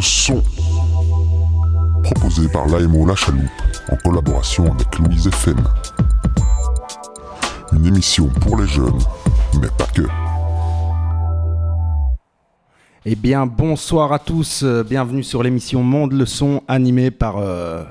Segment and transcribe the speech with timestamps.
[0.00, 0.42] le son.
[2.02, 3.42] Proposé par l'AMO La Chaloupe
[3.92, 5.62] en collaboration avec Louise FM.
[7.74, 8.98] Une émission pour les jeunes,
[9.60, 10.02] mais pas que.
[13.04, 14.62] Eh bien, bonsoir à tous.
[14.62, 17.36] euh, Bienvenue sur l'émission Monde le son animée par.
[17.36, 17.84] euh,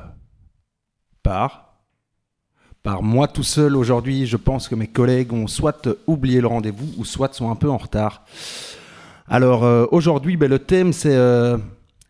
[1.21, 1.75] par.
[2.81, 4.25] Par moi tout seul aujourd'hui.
[4.25, 7.69] Je pense que mes collègues ont soit oublié le rendez-vous ou soit sont un peu
[7.69, 8.23] en retard.
[9.27, 11.57] Alors euh, aujourd'hui, ben, le thème c'est euh,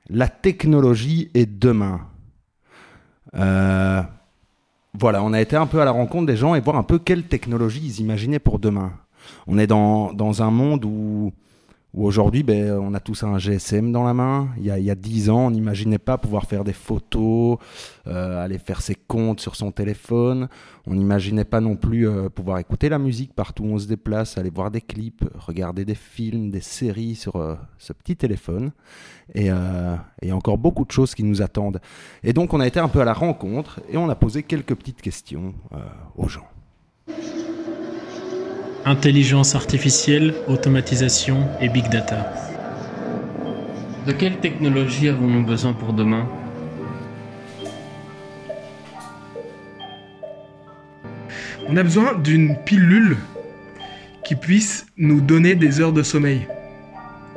[0.09, 2.01] la technologie et demain.
[3.35, 4.01] Euh,
[4.93, 6.99] voilà, on a été un peu à la rencontre des gens et voir un peu
[6.99, 8.93] quelle technologie ils imaginaient pour demain.
[9.47, 11.31] On est dans, dans un monde où,
[11.93, 14.49] où aujourd'hui, ben, on a tous un GSM dans la main.
[14.57, 17.57] Il y a, il y a 10 ans, on n'imaginait pas pouvoir faire des photos,
[18.05, 20.49] euh, aller faire ses comptes sur son téléphone.
[20.85, 24.37] On n'imaginait pas non plus euh, pouvoir écouter la musique partout où on se déplace,
[24.37, 28.71] aller voir des clips, regarder des films, des séries sur euh, ce petit téléphone.
[29.33, 31.79] Et il y a encore beaucoup de choses qui nous attendent.
[32.23, 34.73] Et donc, on a été un peu à la rencontre et on a posé quelques
[34.73, 35.53] petites questions
[36.15, 36.47] aux gens.
[38.89, 42.33] Intelligence artificielle, automatisation et big data.
[44.07, 46.27] De quelle technologie avons-nous besoin pour demain?
[51.67, 53.17] On a besoin d'une pilule
[54.23, 56.47] qui puisse nous donner des heures de sommeil.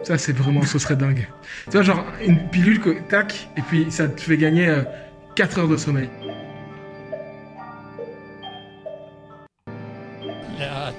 [0.05, 1.29] Ça, c'est vraiment, ce serait dingue.
[1.67, 4.75] Tu vois, genre une pilule que tac, et puis ça te fait gagner
[5.37, 6.09] 4 heures de sommeil.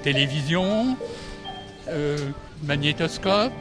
[0.04, 0.98] Télévision,
[1.88, 2.18] euh,
[2.62, 3.52] magnétoscope,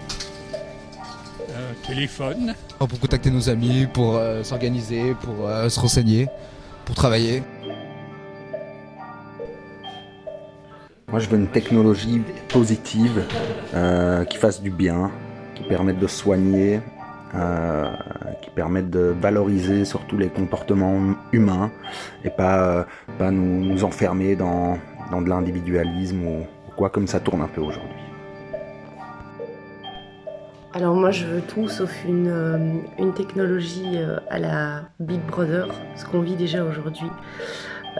[1.49, 2.53] euh, téléphone.
[2.79, 6.27] Pour contacter nos amis, pour euh, s'organiser, pour euh, se renseigner,
[6.83, 7.43] pour travailler.
[11.07, 13.23] Moi, je veux une technologie positive
[13.73, 15.11] euh, qui fasse du bien,
[15.55, 16.81] qui permette de soigner,
[17.35, 17.89] euh,
[18.41, 21.71] qui permette de valoriser surtout les comportements humains
[22.25, 22.83] et pas, euh,
[23.17, 24.77] pas nous, nous enfermer dans,
[25.13, 28.03] dans de l'individualisme ou, ou quoi comme ça tourne un peu aujourd'hui.
[30.73, 32.57] Alors moi je veux tout sauf une, euh,
[32.97, 37.07] une technologie euh, à la Big Brother, ce qu'on vit déjà aujourd'hui.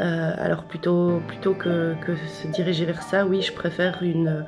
[0.01, 4.47] Euh, alors plutôt, plutôt que, que se diriger vers ça, oui, je préfère une,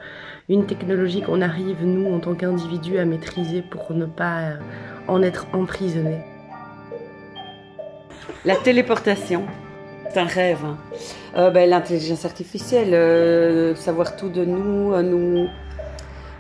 [0.50, 4.54] une technologie qu'on arrive, nous, en tant qu'individus, à maîtriser pour ne pas
[5.08, 6.18] en être emprisonné.
[8.44, 9.46] La téléportation,
[10.12, 10.60] c'est un rêve.
[10.64, 10.78] hein.
[11.38, 15.48] Euh, ben, L'intelligence artificielle, euh, savoir tout de nous, euh, nous,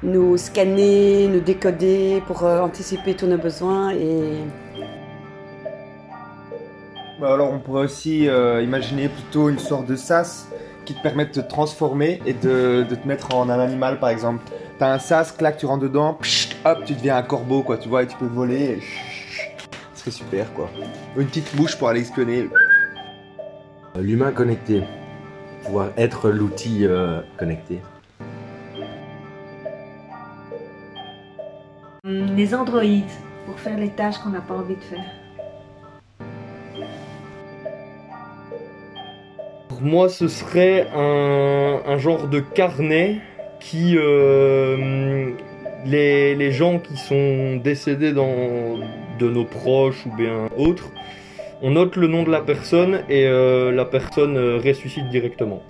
[0.03, 4.37] nous scanner, nous décoder pour anticiper tous nos besoins et
[7.19, 10.47] Bah alors on pourrait aussi imaginer plutôt une sorte de sas
[10.85, 14.43] qui te permet de te transformer et de, te mettre en un animal par exemple.
[14.77, 16.19] T'as un sas, clac, tu rentres dedans,
[16.65, 18.63] hop, tu deviens un corbeau quoi, tu vois, et tu peux voler.
[18.63, 18.79] Et...
[19.95, 20.69] Ce serait super quoi.
[21.17, 22.49] Une petite mouche pour aller espionner.
[23.99, 24.83] L'humain connecté.
[25.63, 27.79] Pouvoir être l'outil euh, connecté.
[32.03, 33.03] Les androïdes,
[33.45, 35.05] pour faire les tâches qu'on n'a pas envie de faire.
[39.69, 43.21] Pour moi, ce serait un, un genre de carnet
[43.59, 43.95] qui.
[43.97, 45.31] euh,
[45.85, 48.79] les, les gens qui sont décédés dans,
[49.19, 50.89] de nos proches ou bien autres,
[51.61, 55.61] on note le nom de la personne et euh, la personne euh, ressuscite directement.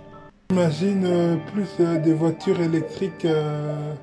[0.49, 3.93] J'imagine euh, plus euh, des voitures électriques euh,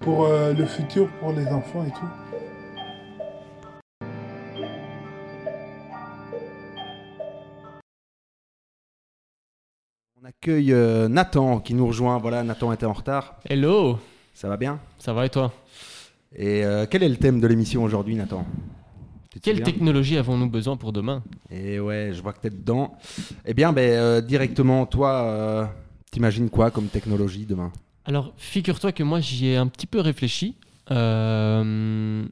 [0.00, 2.08] pour euh, le futur, pour les enfants et tout.
[10.20, 12.18] On accueille euh, Nathan qui nous rejoint.
[12.18, 13.36] Voilà, Nathan était en retard.
[13.48, 13.98] Hello
[14.34, 14.80] Ça va bien?
[14.98, 15.52] Ça va et toi?
[16.34, 18.44] Et euh, quel est le thème de l'émission aujourd'hui, Nathan?
[19.36, 21.22] Tu te Quelle souviens technologie avons-nous besoin pour demain?
[21.50, 22.96] Et ouais, je vois que t'es dedans.
[23.44, 25.66] Eh bien, ben, euh, directement, toi, euh,
[26.10, 27.70] t'imagines quoi comme technologie demain?
[28.06, 30.56] Alors, figure-toi que moi, j'y ai un petit peu réfléchi.
[30.90, 32.24] Euh,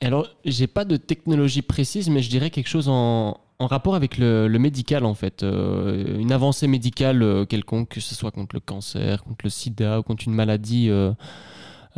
[0.00, 4.18] alors, j'ai pas de technologie précise, mais je dirais quelque chose en, en rapport avec
[4.18, 5.44] le, le médical, en fait.
[5.44, 10.00] Euh, une avancée médicale euh, quelconque, que ce soit contre le cancer, contre le sida
[10.00, 11.12] ou contre une maladie, euh,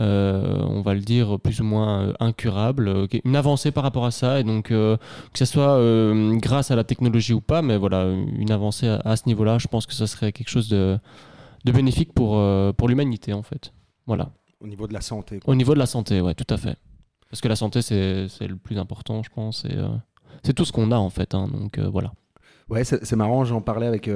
[0.00, 2.88] euh, on va le dire, plus ou moins euh, incurable.
[2.88, 4.96] euh, une avancée par rapport à ça, et donc euh,
[5.32, 8.96] que ce soit euh, grâce à la technologie ou pas, mais voilà, une avancée à,
[9.04, 10.98] à ce niveau-là, je pense que ça serait quelque chose de,
[11.64, 12.42] de bénéfique pour,
[12.74, 13.72] pour l'humanité, en fait.
[14.06, 14.30] Voilà.
[14.60, 15.38] Au niveau de la santé.
[15.40, 15.52] quoi.
[15.52, 16.76] Au niveau de la santé, ouais, tout à fait.
[17.30, 19.64] Parce que la santé, c'est le plus important, je pense.
[19.64, 19.76] Et,
[20.42, 21.34] c'est tout ce qu'on a, en fait.
[21.34, 22.12] hein, donc voilà.
[22.68, 24.08] Ouais, c'est marrant, j'en parlais avec,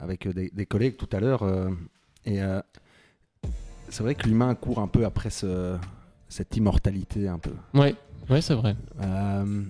[0.00, 1.44] avec des, des collègues tout à l'heure.
[2.24, 2.40] et
[3.88, 5.76] c'est vrai que l'humain court un peu après ce,
[6.28, 7.52] cette immortalité un peu.
[7.74, 7.94] Ouais,
[8.28, 8.76] Ouais, c'est vrai.
[9.00, 9.62] Euh,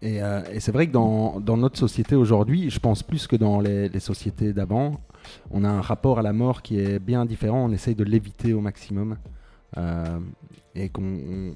[0.00, 3.36] et, euh, et c'est vrai que dans, dans notre société aujourd'hui, je pense plus que
[3.36, 5.00] dans les, les sociétés d'avant,
[5.50, 7.64] on a un rapport à la mort qui est bien différent.
[7.66, 9.18] On essaye de l'éviter au maximum.
[9.76, 10.18] Euh,
[10.74, 11.54] et qu'on on,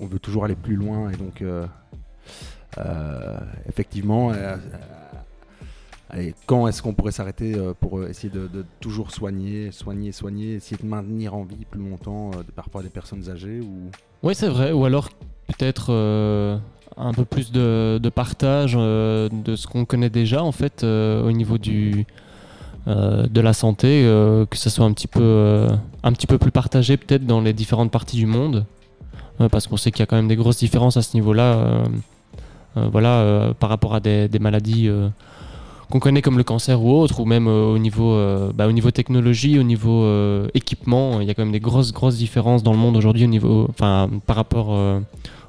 [0.00, 1.10] on veut toujours aller plus loin.
[1.10, 1.42] Et donc,
[3.66, 4.32] effectivement,
[6.10, 8.48] allez, quand est-ce qu'on pourrait s'arrêter euh, pour euh, essayer de,
[8.80, 13.28] toujours soigner, soigner, soigner, essayer de maintenir en vie plus longtemps euh, parfois des personnes
[13.28, 13.90] âgées ou...
[14.22, 14.72] Oui, c'est vrai.
[14.72, 15.10] Ou alors
[15.46, 15.92] peut-être
[16.96, 22.06] un peu plus de, partage de ce qu'on connaît déjà en fait au niveau du
[22.86, 24.02] de la santé,
[24.50, 25.68] que ça soit un petit peu
[26.02, 28.64] un petit peu plus partagé peut-être dans les différentes parties du monde,
[29.50, 31.84] parce qu'on sait qu'il y a quand même des grosses différences à ce niveau-là.
[32.74, 34.90] voilà, par rapport à des, maladies
[35.90, 38.72] qu'on connaît comme le cancer ou autre, ou même euh, au niveau euh, bah, au
[38.72, 42.62] niveau technologie, au niveau euh, équipement, il y a quand même des grosses grosses différences
[42.62, 44.68] dans le monde aujourd'hui au par rapport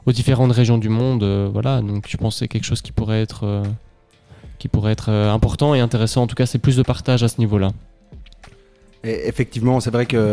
[0.06, 1.82] aux différentes régions du monde, voilà.
[1.82, 3.64] Donc je pense c'est quelque chose qui pourrait être
[5.10, 6.24] important et intéressant.
[6.24, 7.72] En tout cas, c'est plus de partage à ce niveau-là.
[9.08, 10.24] Et effectivement, c'est vrai que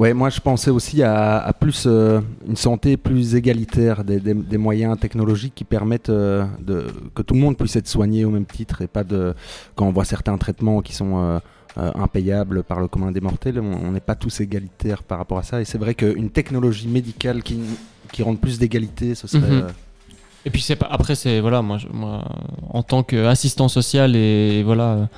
[0.00, 4.34] ouais, moi je pensais aussi à, à plus euh, une santé plus égalitaire, des, des-
[4.52, 6.76] des moyens technologiques qui permettent euh, de,
[7.14, 9.34] que tout le monde puisse être soigné au même titre et pas de
[9.74, 11.38] quand on voit certains traitements qui sont euh,
[12.06, 15.60] impayables par le commun des mortels, on n'est pas tous égalitaires par rapport à ça.
[15.60, 17.58] Et c'est vrai qu'une technologie médicale qui,
[18.12, 19.66] qui rende plus d'égalité, ce serait Mhm.
[20.44, 22.24] Et puis c'est pas après c'est voilà moi, je- moi
[22.70, 25.08] en tant qu'assistant social et, voilà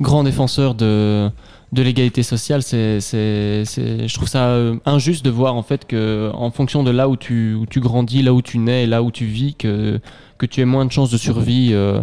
[0.00, 1.28] grand défenseur de
[1.72, 5.86] de l'égalité sociale c'est c'est c'est- je trouve ça euh, injuste de voir en fait
[5.86, 9.02] que en fonction de là où tu où tu grandis là où tu nais là
[9.04, 10.00] où tu vis que
[10.38, 12.00] que tu aies moins de chances de survie euh,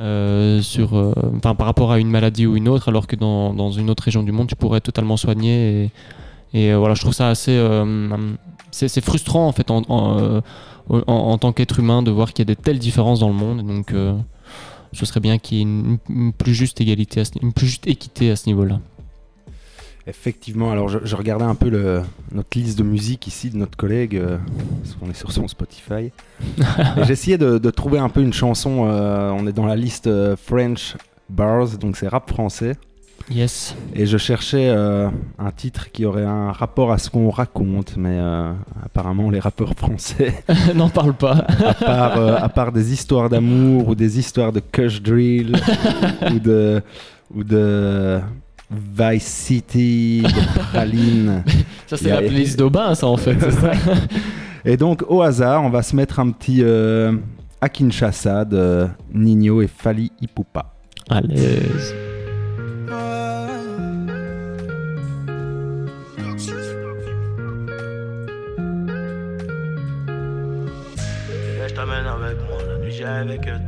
[0.00, 3.90] euh, sur par rapport à une maladie ou une autre alors que dans, dans une
[3.90, 5.90] autre région du monde tu pourrais être totalement soigné
[6.54, 7.60] et, et voilà je trouve ça assez
[8.70, 10.40] c'est frustrant en fait en, en,
[11.06, 13.66] en, tant qu'être humain de voir qu'il y a des telles différences dans le monde.
[13.66, 13.94] Donc,
[14.92, 18.30] ce serait bien qu'il y ait une, plus juste égalité, à une plus juste équité
[18.30, 18.80] à ce niveau-là.
[20.06, 22.02] Effectivement, alors je, je regardais un peu le,
[22.32, 24.38] notre liste de musique ici de notre collègue, euh,
[24.82, 26.10] parce qu'on est sur son Spotify.
[27.06, 30.34] J'essayais de, de trouver un peu une chanson, euh, on est dans la liste euh,
[30.36, 30.96] French
[31.30, 32.76] Bars, donc c'est rap français.
[33.30, 33.76] Yes.
[33.94, 38.18] Et je cherchais un titre qui aurait un rapport à ce qu'on raconte, mais
[38.84, 40.42] apparemment les rappeurs français
[40.74, 41.34] N'en parle pas.
[41.58, 45.56] à, part, à part des histoires d'amour ou des histoires de Cush Drill
[46.34, 46.82] ou de
[47.32, 48.20] ou de
[48.72, 51.44] Vice City, de Praline.
[51.86, 53.72] Ça, c'est la playlist d'Aubin, ça, en fait, ça
[54.64, 57.12] Et donc, au hasard, on va se mettre un petit euh,
[57.60, 60.72] à Kinshasa de Nino et Fali Ipupa.
[61.10, 61.94] À l'aise.
[71.68, 73.60] Je t'amène avec moi, la nuit j'ai avec eux.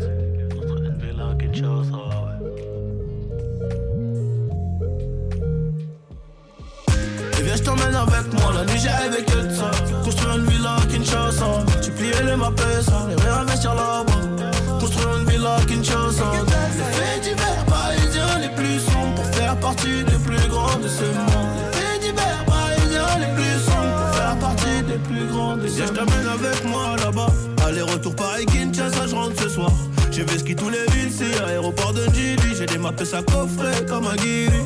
[0.56, 2.23] Entre villa à Kinshasa,
[7.64, 9.48] t'emmène avec moi, la nuit j'ai avec eux.
[9.50, 9.70] ça.
[10.04, 11.64] Construire une villa à Kinshasa.
[11.82, 14.12] Tu pliais les mappes, ça, les réinvestir là-bas.
[14.80, 16.24] Construire une villa à Kinshasa.
[16.44, 21.04] Les faits divers parisiens les plus sombres pour faire partie des plus grands de ce
[21.04, 21.48] monde.
[21.72, 25.80] Les faits divers parisiens les plus sombres pour faire partie des plus grands de ce
[25.80, 25.88] monde.
[25.88, 27.32] Je t'amène avec moi là-bas.
[27.66, 29.72] Aller-retour Paris-Kinshasa, je rentre ce soir.
[30.10, 32.54] J'ai vu ski tous les villes, c'est aéroport de Njili.
[32.56, 34.62] J'ai des mappes à coffret comme un guiri.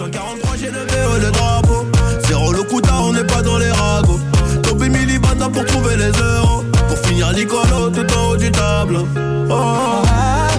[0.00, 1.86] 243, j'ai le VO, le drapeau.
[2.26, 4.18] Zéro le couta, on n'est pas dans les ragots.
[4.62, 6.64] Top Emily Banda pour trouver les euros.
[6.88, 9.06] Pour finir l'icolo tout en haut du tableau.
[9.14, 10.06] Oh, oh.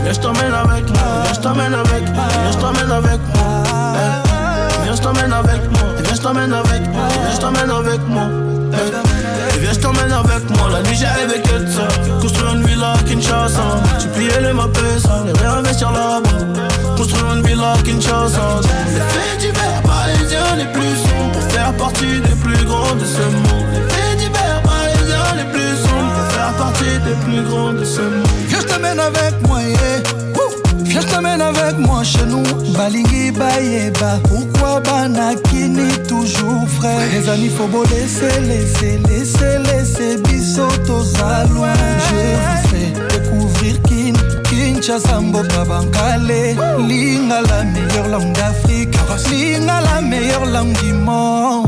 [0.04, 0.86] Viens, je t'emmène avec.
[0.86, 2.04] Viens, je t'emmène avec.
[2.04, 3.20] Viens, je t'emmène avec.
[4.84, 5.86] Viens, je t'emmène avec moi.
[6.04, 7.08] Viens, je t'emmène avec moi.
[7.08, 8.28] Viens, je t'emmène avec moi.
[9.72, 10.70] Je t'emmène avec moi.
[10.70, 11.88] La nuit, j'ai avec eux ça.
[12.22, 13.62] Construire une villa Kinshasa.
[14.00, 15.24] Tu pliais les mappes, ça.
[15.26, 16.30] Les réinvestir là-bas.
[16.98, 18.60] Construire une villa Kinshasa.
[18.94, 21.32] Les faits divers parisiens les plus sombres.
[21.34, 23.68] Pour faire partie des plus grands de ce monde.
[23.74, 26.14] Les faits divers parisiens les plus sombres.
[26.16, 28.28] Pour faire partie des plus grands de ce monde.
[28.50, 30.41] Je t'amène avec moi, yeah.
[30.94, 32.44] Je t'amène avec moi chez nous.
[32.78, 34.20] Balingi Bayeba.
[34.28, 37.08] Pourquoi Banakini toujours frais?
[37.14, 40.18] Les amis, faut beau laisser, laisser, laisser, laisser.
[40.24, 41.04] Bisoto
[41.54, 41.74] loin.
[42.08, 44.14] Je vous fais découvrir Kin.
[44.44, 46.58] Kinshasa, Mboka Bankale.
[46.86, 48.98] Linga la meilleure langue d'Afrique.
[49.30, 51.68] Linga la meilleure langue du monde.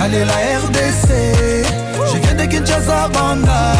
[0.00, 1.08] Allez, la RDC.
[2.12, 3.76] Je viens de Kinshasa, Banda.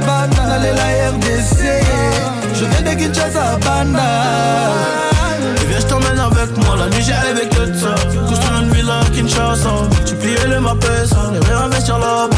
[0.00, 0.42] Banda.
[0.54, 2.47] Allez, la RDC.
[2.58, 4.02] Je viens de Kinshasa, Banda.
[5.62, 6.74] Et viens, je t'emmène avec moi.
[6.76, 7.94] La nuit, j'ai avec eux ça.
[8.26, 9.70] Construire une villa à Kinshasa.
[10.04, 12.34] Tu pliais le Mapesa, les réinvestir là-bas.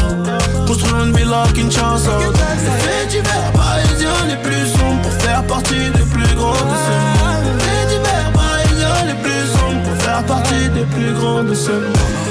[0.67, 2.11] Construire une villa à Kinshasa.
[2.19, 6.93] Les faits divers parisiens les plus sombres pour faire partie des plus grands de ce
[7.17, 7.57] monde.
[7.65, 12.30] Les divers parisiens les plus sombres pour faire partie des plus grands de ce monde.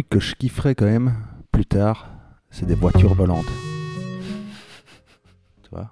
[0.00, 1.14] Truc que je kifferais quand même
[1.52, 2.08] plus tard,
[2.50, 3.50] c'est des voitures volantes.
[5.62, 5.90] Tu vois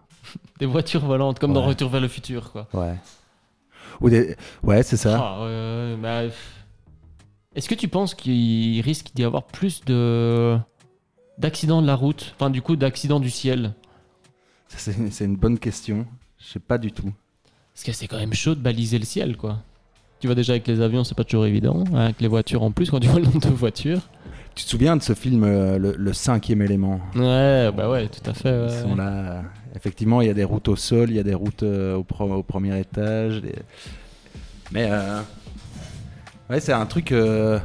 [0.59, 1.65] Des voitures volantes, comme dans.
[1.65, 2.69] Retour vers le futur, quoi.
[2.73, 2.95] Ouais.
[4.00, 4.37] Ou des...
[4.62, 5.19] Ouais, c'est ça.
[5.21, 6.23] Ah, bah.
[7.55, 10.59] Est-ce que tu penses qu'il risque d'y avoir plus de
[11.37, 13.75] d'accidents de la route, enfin du coup d'accidents du ciel?
[14.69, 16.07] C'est c'est une bonne question.
[16.38, 17.12] Je sais pas du tout.
[17.75, 19.59] Parce que c'est quand même chaud de baliser le ciel, quoi.
[20.20, 21.84] Tu vois déjà avec les avions, c'est pas toujours évident.
[21.94, 24.00] hein, Avec les voitures en plus, quand tu vois le nombre de voitures.
[24.56, 27.00] Tu te souviens de ce film, euh, le, le cinquième élément?
[27.14, 28.64] Ouais, bah ouais, tout à fait.
[28.66, 29.42] Ils sont là.
[29.76, 32.02] Effectivement, il y a des routes au sol, il y a des routes euh, au,
[32.02, 33.40] pro- au premier étage.
[34.72, 35.20] Mais euh,
[36.50, 37.12] ouais, c'est un truc.
[37.12, 37.60] euh,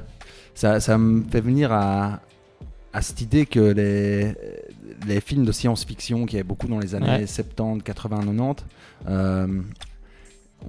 [0.54, 2.20] ça, ça me fait venir à,
[2.94, 4.36] à cette idée que les,
[5.08, 7.26] les films de science-fiction, qui y avait beaucoup dans les années Ouais.
[7.26, 8.64] 70, 80, 90,
[9.08, 9.48] euh,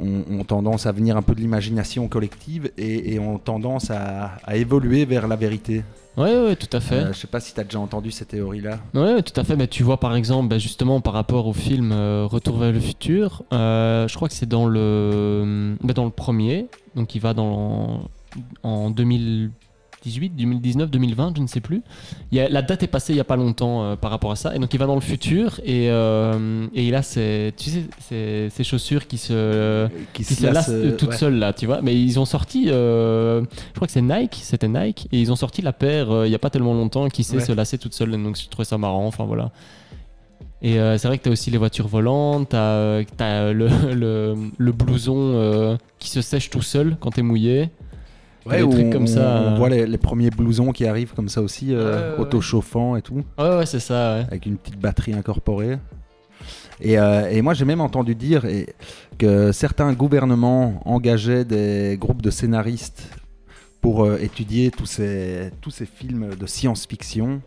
[0.00, 4.36] ont, ont tendance à venir un peu de l'imagination collective et, et ont tendance à,
[4.44, 5.82] à évoluer vers la vérité.
[6.16, 6.94] Ouais, ouais, tout à fait.
[6.94, 8.78] Euh, je sais pas si tu as déjà entendu cette théorie-là.
[8.94, 9.56] Ouais, tout à fait.
[9.56, 12.78] Mais tu vois, par exemple, bah, justement, par rapport au film euh, Retour vers le
[12.78, 17.34] futur, euh, je crois que c'est dans le, bah, dans le premier, donc il va
[17.34, 18.08] dans
[18.62, 18.90] en
[20.04, 21.82] 2018, 2019, 2020, je ne sais plus.
[22.30, 24.30] Il y a, la date est passée il y a pas longtemps euh, par rapport
[24.30, 27.52] à ça, et donc il va dans le futur et, euh, et il a ses,
[27.56, 31.16] tu sais, ses, ses chaussures qui se, Qui qui se se lassent, euh, toutes ouais.
[31.16, 31.80] seules là, tu vois.
[31.82, 33.42] Mais ils ont sorti, je
[33.74, 36.38] crois que c'est Nike, c'était Nike, et ils ont sorti la paire il y a
[36.38, 37.44] pas tellement longtemps qui sait Ouais.
[37.44, 38.10] se lasser toute seule.
[38.12, 39.06] Donc je trouvais ça marrant.
[39.06, 39.50] Enfin voilà.
[40.62, 44.34] Et euh, c'est vrai que tu as aussi les voitures volantes, tu as, le, le,
[44.56, 47.68] le blouson euh, qui se sèche tout seul quand t'es mouillé.
[48.46, 49.42] Ouais, des où trucs comme on, ça.
[49.46, 49.56] on euh.
[49.56, 53.22] voit les, les premiers blousons qui arrivent comme ça aussi, euh, auto-chauffants et tout.
[53.38, 54.24] Ouais, ouais, c'est ça, ouais.
[54.28, 55.78] Avec une petite batterie incorporée.
[56.80, 58.74] Et, euh, et moi, j'ai même entendu dire et-
[59.18, 63.08] que certains gouvernements engageaient des groupes de scénaristes
[63.80, 67.40] pour euh, étudier tous ces, tous ces films de science-fiction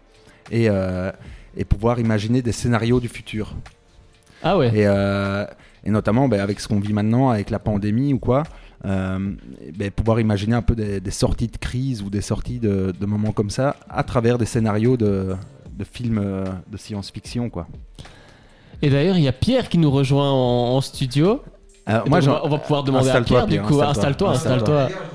[0.50, 1.12] et, euh,
[1.58, 3.54] et pouvoir imaginer des scénarios du futur.
[4.42, 4.68] Ah ouais.
[4.70, 5.46] Et, euh,
[5.84, 8.44] et notamment ben, avec ce qu'on vit maintenant, avec la pandémie ou quoi, euh,
[8.84, 13.06] ben, pouvoir imaginer un peu des, des sorties de crise ou des sorties de, de
[13.06, 15.36] moments comme ça à travers des scénarios de,
[15.78, 17.50] de films euh, de science-fiction.
[17.50, 17.68] quoi.
[18.82, 21.42] Et d'ailleurs, il y a Pierre qui nous rejoint en, en studio.
[21.86, 23.82] Alors, Et moi, on, va, on va pouvoir demander à Installe-toi, Pierre, du Pierre, coup.
[23.82, 24.32] installe-toi.
[24.32, 25.08] Installe-toi, installe-toi.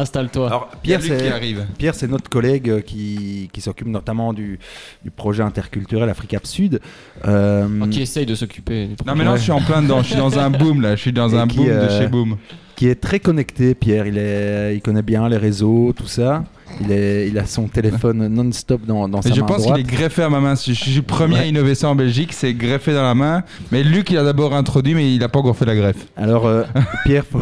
[0.00, 0.46] Installe-toi.
[0.46, 1.66] Alors, Pierre, c'est qui arrive.
[1.76, 4.58] Pierre, c'est notre collègue euh, qui, qui s'occupe notamment du,
[5.04, 6.80] du projet interculturel Africa Sud.
[7.26, 8.86] Euh, qui essaye de s'occuper.
[8.86, 10.02] du Non, mais non, je suis en plein dedans.
[10.02, 10.96] Je suis dans un boom là.
[10.96, 12.36] Je suis dans et un qui, boom de euh, chez Boom.
[12.76, 14.06] Qui est très connecté, Pierre.
[14.06, 16.44] Il, est, il connaît bien les réseaux, tout ça.
[16.80, 19.78] Il, est, il a son téléphone non-stop dans, dans Et sa je main pense qu'il
[19.78, 20.54] est greffé à ma main.
[20.54, 22.32] Je suis le premier à innover ça en Belgique.
[22.32, 23.42] C'est greffé dans la main.
[23.72, 26.06] Mais Luc, il a d'abord introduit, mais il a pas encore fait la greffe.
[26.16, 26.62] Alors, euh,
[27.04, 27.40] Pierre, faut,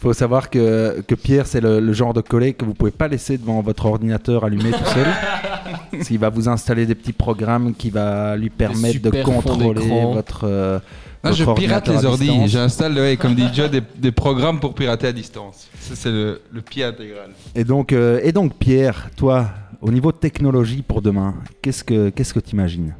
[0.00, 3.08] faut savoir que, que Pierre, c'est le, le genre de collègue que vous pouvez pas
[3.08, 5.06] laisser devant votre ordinateur allumé tout seul.
[5.92, 10.44] Parce qu'il va vous installer des petits programmes qui va lui permettre de contrôler votre.
[10.44, 10.78] euh,
[11.24, 12.48] Non, je votre pirate ordinateur les ordi.
[12.48, 15.68] J'installe, ouais, comme dit Joe, des, des programmes pour pirater à distance.
[15.80, 17.30] Ça, c'est le, le pied intégral.
[17.54, 19.46] Et donc, euh, et donc, Pierre, toi,
[19.80, 22.94] au niveau technologie pour demain, qu'est-ce que qu'est-ce que tu imagines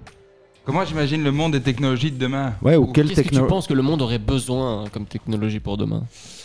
[0.64, 2.52] Comment j'imagine le monde des technologies de demain?
[2.60, 5.78] Ouais, ou quelle Qu'est-ce que tu penses que le monde aurait besoin comme technologie pour
[5.78, 6.02] demain?
[6.10, 6.37] Je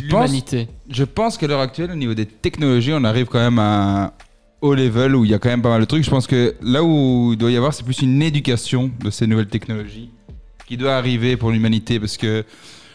[0.00, 0.68] L'humanité.
[0.88, 4.12] je pense qu'à l'heure actuelle, au niveau des technologies, on arrive quand même à un
[4.60, 6.04] haut level où il y a quand même pas mal de trucs.
[6.04, 9.26] Je pense que là où il doit y avoir, c'est plus une éducation de ces
[9.26, 10.10] nouvelles technologies
[10.66, 12.44] qui doit arriver pour l'humanité parce que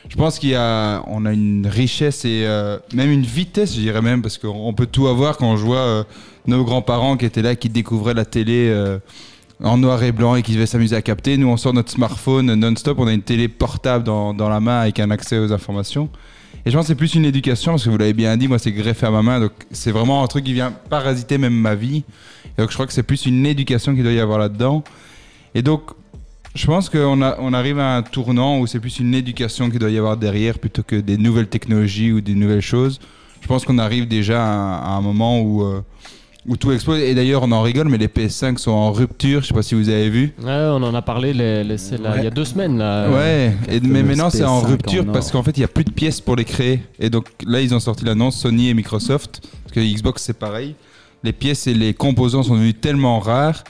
[0.09, 3.81] je pense qu'il y a, on a une richesse et euh, même une vitesse, je
[3.81, 6.03] dirais même, parce qu'on peut tout avoir quand je vois euh,
[6.45, 8.99] nos grands-parents qui étaient là, qui découvraient la télé euh,
[9.61, 11.35] en noir et blanc et qui devaient s'amuser à capter.
[11.35, 14.79] Nous, on sort notre smartphone non-stop, on a une télé portable dans, dans la main
[14.79, 16.09] avec un accès aux informations.
[16.67, 18.59] Et je pense que c'est plus une éducation, parce que vous l'avez bien dit, moi
[18.59, 21.75] c'est greffé à ma main, donc c'est vraiment un truc qui vient parasiter même ma
[21.75, 22.03] vie.
[22.57, 24.83] Et donc je crois que c'est plus une éducation qu'il doit y avoir là-dedans.
[25.55, 25.83] Et donc,
[26.57, 29.91] Je pense qu'on on arrive à un tournant où c'est plus une éducation qu'il doit
[29.91, 32.99] y avoir derrière plutôt que des nouvelles technologies ou des nouvelles choses.
[33.41, 35.81] Je pense qu'on arrive déjà à, à un moment où, euh,
[36.47, 36.99] où tout explose.
[36.99, 39.41] Et d'ailleurs, on en rigole, mais les PS5 sont en rupture.
[39.41, 40.33] Je sais pas si vous avez vu.
[40.41, 42.77] Ouais, on en a parlé les- les- c'est là, il y a deux semaines.
[42.77, 45.65] Là, Ouais, et, mais maintenant c'est en PS5 rupture en parce qu'en fait il n'y
[45.65, 46.81] a plus de pièces pour les créer.
[46.99, 50.75] Et donc là ils ont sorti l'annonce, Sony et Microsoft, parce que Xbox c'est pareil.
[51.23, 53.63] Les pièces et les composants sont devenus tellement rares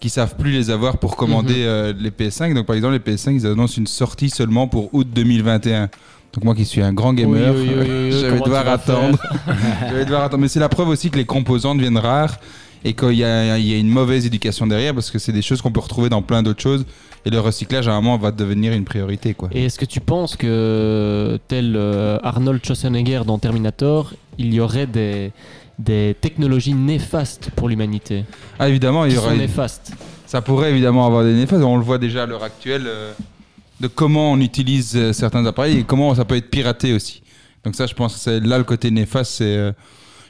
[0.00, 1.60] qu'ils savent plus les avoir pour commander Mhm.
[1.66, 2.52] euh, les PS5.
[2.54, 5.88] Donc par exemple les PS5 ils annoncent une sortie seulement pour août 2021.
[6.34, 8.68] Donc moi qui suis un grand gamer, Oui, oui, oui, oui, oui, je vais devoir
[8.68, 9.18] attendre.
[9.44, 10.40] faire je vais devoir attendre.
[10.42, 12.38] Mais c'est la preuve aussi que les composants deviennent rares
[12.84, 15.42] et qu'il y, a il y a une mauvaise éducation derrière parce que c'est des
[15.42, 16.84] choses qu'on peut retrouver dans plein d'autres choses
[17.24, 19.48] et le recyclage à un moment va devenir une priorité quoi.
[19.52, 24.86] Et est-ce que tu penses que, tel euh, Arnold Schwarzenegger dans Terminator, il y aurait
[24.86, 25.32] des,
[25.78, 28.24] des technologies néfastes pour l'humanité?
[28.58, 29.92] Ah évidemment, il y Qui aura sont une- néfastes.
[30.26, 31.62] Ça pourrait évidemment avoir des néfastes.
[31.62, 33.12] On le voit déjà à l'heure actuelle euh,
[33.80, 37.22] de comment on utilise euh, certains appareils et comment ça peut être piraté aussi.
[37.64, 39.32] Donc ça, je pense que c'est là le côté néfaste.
[39.32, 39.72] C'est, euh,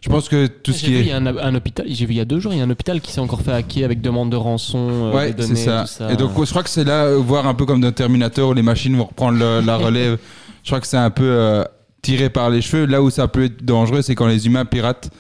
[0.00, 2.06] je pense que tout ce qui vu, est il y a un, un hôpital, j'ai
[2.06, 3.52] vu il y a deux jours, il y a un hôpital qui s'est encore fait
[3.52, 5.82] hacker avec demande de rançon, euh, Ouais, des c'est ça.
[5.82, 6.12] tout ça.
[6.12, 8.62] Et donc, je crois que c'est là, voir un peu comme dans Terminator où les
[8.62, 10.18] machines vont reprendre le- la relève.
[10.62, 11.64] je crois que c'est un peu euh,
[12.02, 12.84] tiré par les cheveux.
[12.86, 15.10] Là où ça peut être dangereux, c'est quand les humains piratent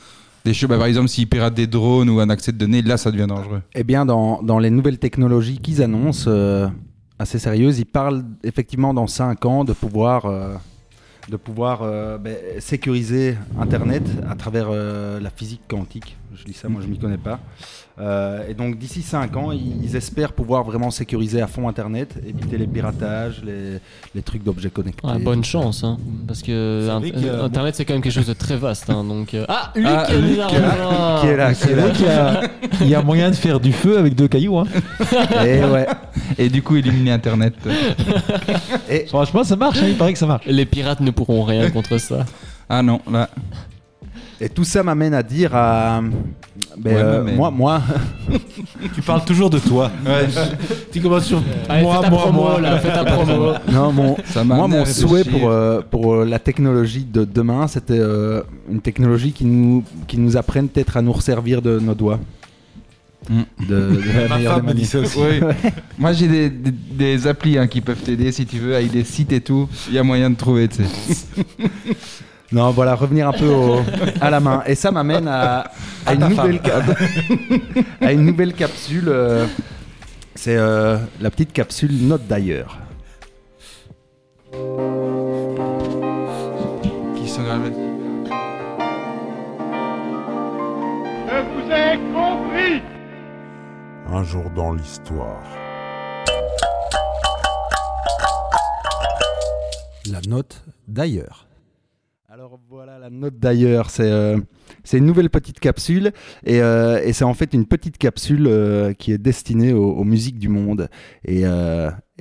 [0.44, 0.68] des choses.
[0.68, 3.26] Bah, par exemple, s'ils piratent des drones ou un accès de données, là, ça devient
[3.26, 3.62] dangereux.
[3.74, 6.68] Eh bien, dans, dans les nouvelles technologies qu'ils annoncent, euh,
[7.18, 10.54] assez sérieuses, ils parlent effectivement dans 5 ans de pouvoir, euh,
[11.28, 16.16] de pouvoir euh, ben, sécuriser Internet à travers euh, la physique quantique.
[16.34, 17.40] Je dis ça, moi je m'y connais pas.
[18.00, 22.16] Euh, et donc d'ici 5 ans, ils, ils espèrent pouvoir vraiment sécuriser à fond Internet,
[22.26, 23.78] éviter les piratages, les,
[24.16, 25.06] les trucs d'objets connectés.
[25.06, 25.96] Ouais, bonne chance, hein,
[26.26, 28.90] parce que euh, Internet c'est quand même quelque chose de très vaste.
[28.90, 31.20] hein, donc, euh, Ah, Luc, Ah, qui est Luc, là, qui est là, voilà.
[31.20, 31.82] qui est là, C'est qui est là.
[31.82, 32.42] vrai qu'il y a,
[32.80, 34.58] il y a moyen de faire du feu avec deux cailloux.
[34.58, 34.66] Hein.
[35.46, 35.86] Et ouais.
[36.36, 37.54] Et du coup, éliminer Internet.
[38.90, 40.46] Et Franchement, ça marche, hein, il paraît que ça marche.
[40.46, 42.24] Les pirates ne pourront rien contre ça.
[42.68, 43.28] Ah non, là.
[44.40, 46.00] Et tout ça m'amène à dire à.
[46.76, 47.82] ben, Ouais, euh, mais- moi, moi.
[48.94, 49.90] Tu parles toujours de toi.
[50.04, 50.26] Ouais.
[50.92, 52.60] tu commences sur Allez, moi, moi, promo, moi.
[52.60, 53.52] là, fais ta promo.
[53.72, 57.66] Non, mon, Ça m'a moi, mon souhait pour, euh, pour euh, la technologie de demain,
[57.68, 61.94] c'était euh, une technologie qui nous, qui nous apprenne peut-être à nous resservir de nos
[61.94, 62.18] doigts.
[63.30, 63.40] Mm.
[63.68, 65.18] De, de la Ma meilleure femme des me dit ça aussi.
[65.18, 65.40] Oui.
[65.96, 69.04] Moi, j'ai des, des, des applis hein, qui peuvent t'aider si tu veux, avec des
[69.04, 69.66] sites et tout.
[69.88, 71.26] Il y a moyen de trouver, tu sais.
[72.52, 73.80] Non, voilà, revenir un peu au-
[74.20, 74.62] à la main.
[74.66, 75.70] Et ça m'amène à,
[76.06, 76.98] à une nouvelle cap-
[78.00, 79.08] à une nouvelle capsule.
[79.08, 79.46] euh,
[80.36, 82.78] c'est euh, la petite capsule Note d'ailleurs.
[87.16, 87.72] Qui sont gravés.
[94.10, 95.42] Un jour dans l'histoire.
[100.10, 101.46] La note d'ailleurs.
[102.34, 104.40] Alors voilà la note d'ailleurs, c'est euh,
[104.92, 106.10] une nouvelle petite capsule
[106.44, 110.40] et, euh, et c'est en fait une petite capsule euh, qui est destinée aux, musiques
[110.40, 110.88] du monde.
[111.24, 111.44] Et,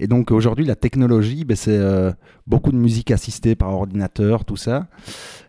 [0.07, 1.81] donc aujourd'hui la technologie, ben, c'est
[2.45, 4.85] beaucoup de musique assistée par ordinateur, tout ça.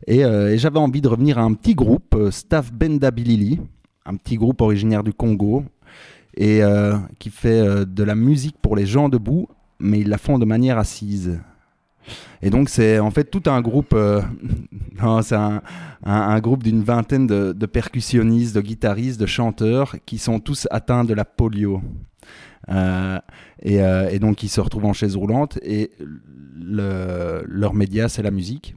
[0.06, 3.60] Et, et j'avais envie de revenir à un petit groupe, Staff Bendabilili,
[4.06, 5.64] un petit groupe originaire du Congo
[6.38, 6.62] et
[7.18, 9.46] qui fait de la musique pour les gens debout,
[9.78, 11.38] mais ils la font de manière assise.
[12.42, 14.22] Et donc c'est en fait tout un groupe, euh,
[15.22, 21.04] c'est un, groupe d'une vingtaine de, percussionnistes, de guitaristes, de chanteurs qui sont tous atteints
[21.04, 21.82] de la polio.
[22.70, 23.18] Euh,
[23.62, 25.90] et, euh, et donc ils se retrouvent en chaise roulante et
[26.54, 28.74] le- leur média c'est la musique.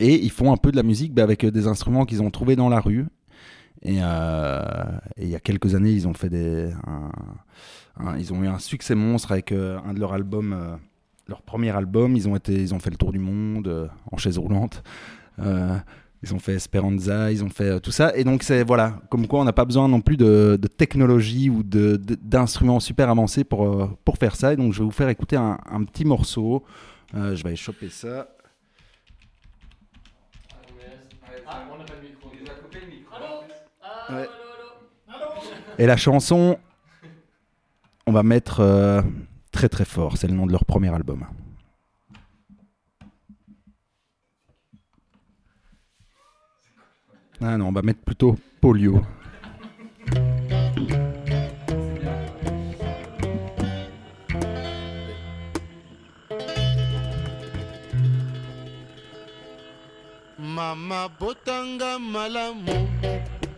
[0.00, 2.56] Et ils font un peu de la musique bah, avec des instruments qu'ils ont trouvés
[2.56, 3.06] dans la rue.
[3.82, 4.62] Et, euh,
[5.18, 6.70] il y a quelques années, ils ont fait des,
[8.18, 10.76] ils ont eu un succès monstre avec euh, un de leurs albums, euh,
[11.26, 12.16] leur premier album.
[12.16, 14.82] Ils ont été, ils ont fait le tour du monde euh, en chaise roulante.
[15.38, 15.76] Euh,
[16.22, 18.16] ils ont fait Esperanza, ils ont fait euh, tout ça.
[18.16, 21.50] Et donc c'est voilà, comme quoi on n'a pas besoin non plus de, de technologie
[21.50, 24.52] ou d'instruments super avancés pour pour faire ça.
[24.52, 26.64] Et donc je vais vous faire écouter un, un petit morceau.
[27.12, 28.28] Je vais aller choper ça.
[34.10, 34.28] Ouais.
[35.78, 36.58] Et la chanson,
[38.06, 39.04] on va mettre
[39.56, 40.18] très très fort.
[40.18, 41.24] C'est le nom de leur premier album.
[47.40, 49.02] Ah non, on va mettre plutôt Polio.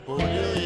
[0.08, 0.57] oyo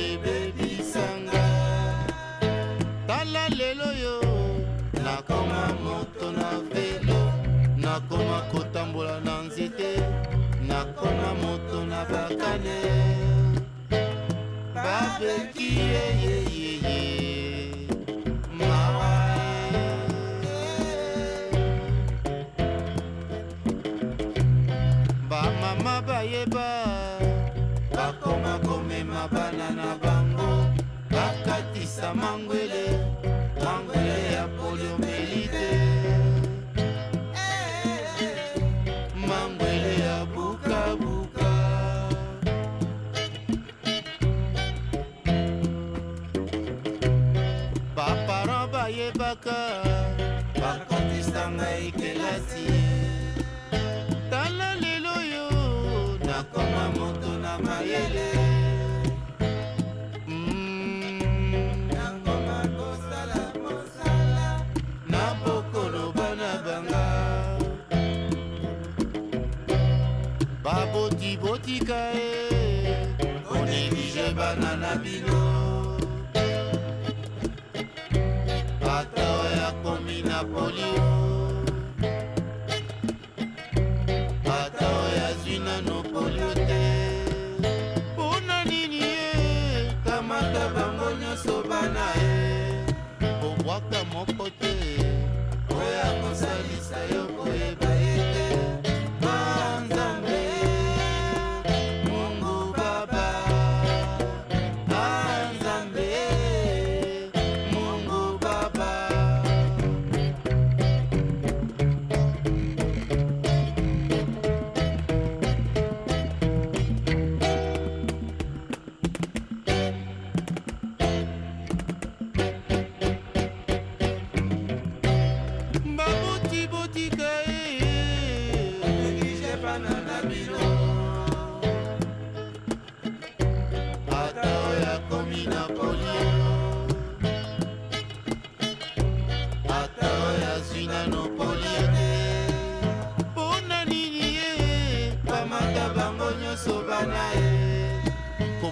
[11.02, 12.78] mpona moto na bakane.
[14.74, 16.98] Babeki yeyeyeye
[18.58, 19.12] mawa
[25.28, 26.68] bamama bayeba
[27.94, 30.50] bakoma komema bana na bango.
[31.10, 32.61] Bakatisa mangwe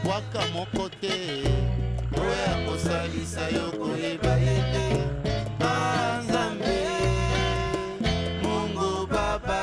[0.03, 1.43] kobwaka moko te
[2.21, 4.87] oyo akosalisa yo koyeba ye te
[5.59, 6.77] banzambe
[8.43, 9.61] mungu baba.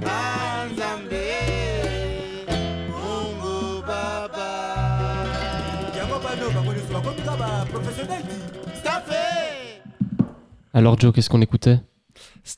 [0.00, 1.24] Banzambe
[2.90, 4.48] mungu baba.
[5.96, 8.36] Yango bano bango nyonso bakomika baprofessionnel ti
[8.80, 9.22] stafe
[10.74, 11.80] Alors Joe, qu'est-ce qu'on écoutait?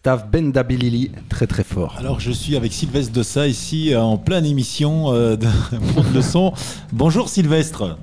[0.05, 1.95] Staff Bendabilili, très très fort.
[1.99, 5.47] Alors je suis avec Sylvestre Dossa ici euh, en pleine émission euh, de
[5.97, 6.53] Monde de son.
[6.93, 7.97] Bonjour Sylvestre.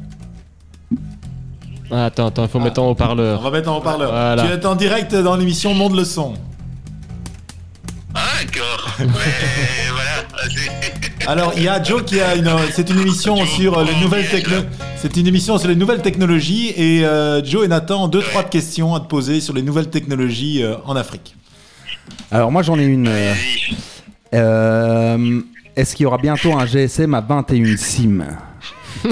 [1.91, 3.39] Ah, Attends, attends, il faut mettre en haut-parleur.
[3.39, 4.09] On va mettre en haut-parleur.
[4.09, 4.47] Voilà.
[4.47, 6.33] Tu es en direct dans l'émission Monde le son.
[8.15, 8.97] D'accord.
[11.27, 14.27] Alors il y a Joe qui a une c'est une émission sur euh, les nouvelles
[14.27, 14.57] techno
[14.95, 18.43] c'est une émission sur les nouvelles technologies et euh, Joe et Nathan ont deux trois
[18.43, 21.35] questions à te poser sur les nouvelles technologies euh, en Afrique.
[22.31, 23.07] Alors moi j'en ai une.
[23.07, 23.33] euh,
[24.33, 25.41] euh,
[25.75, 28.25] Est-ce qu'il y aura bientôt un GSM à 21 SIM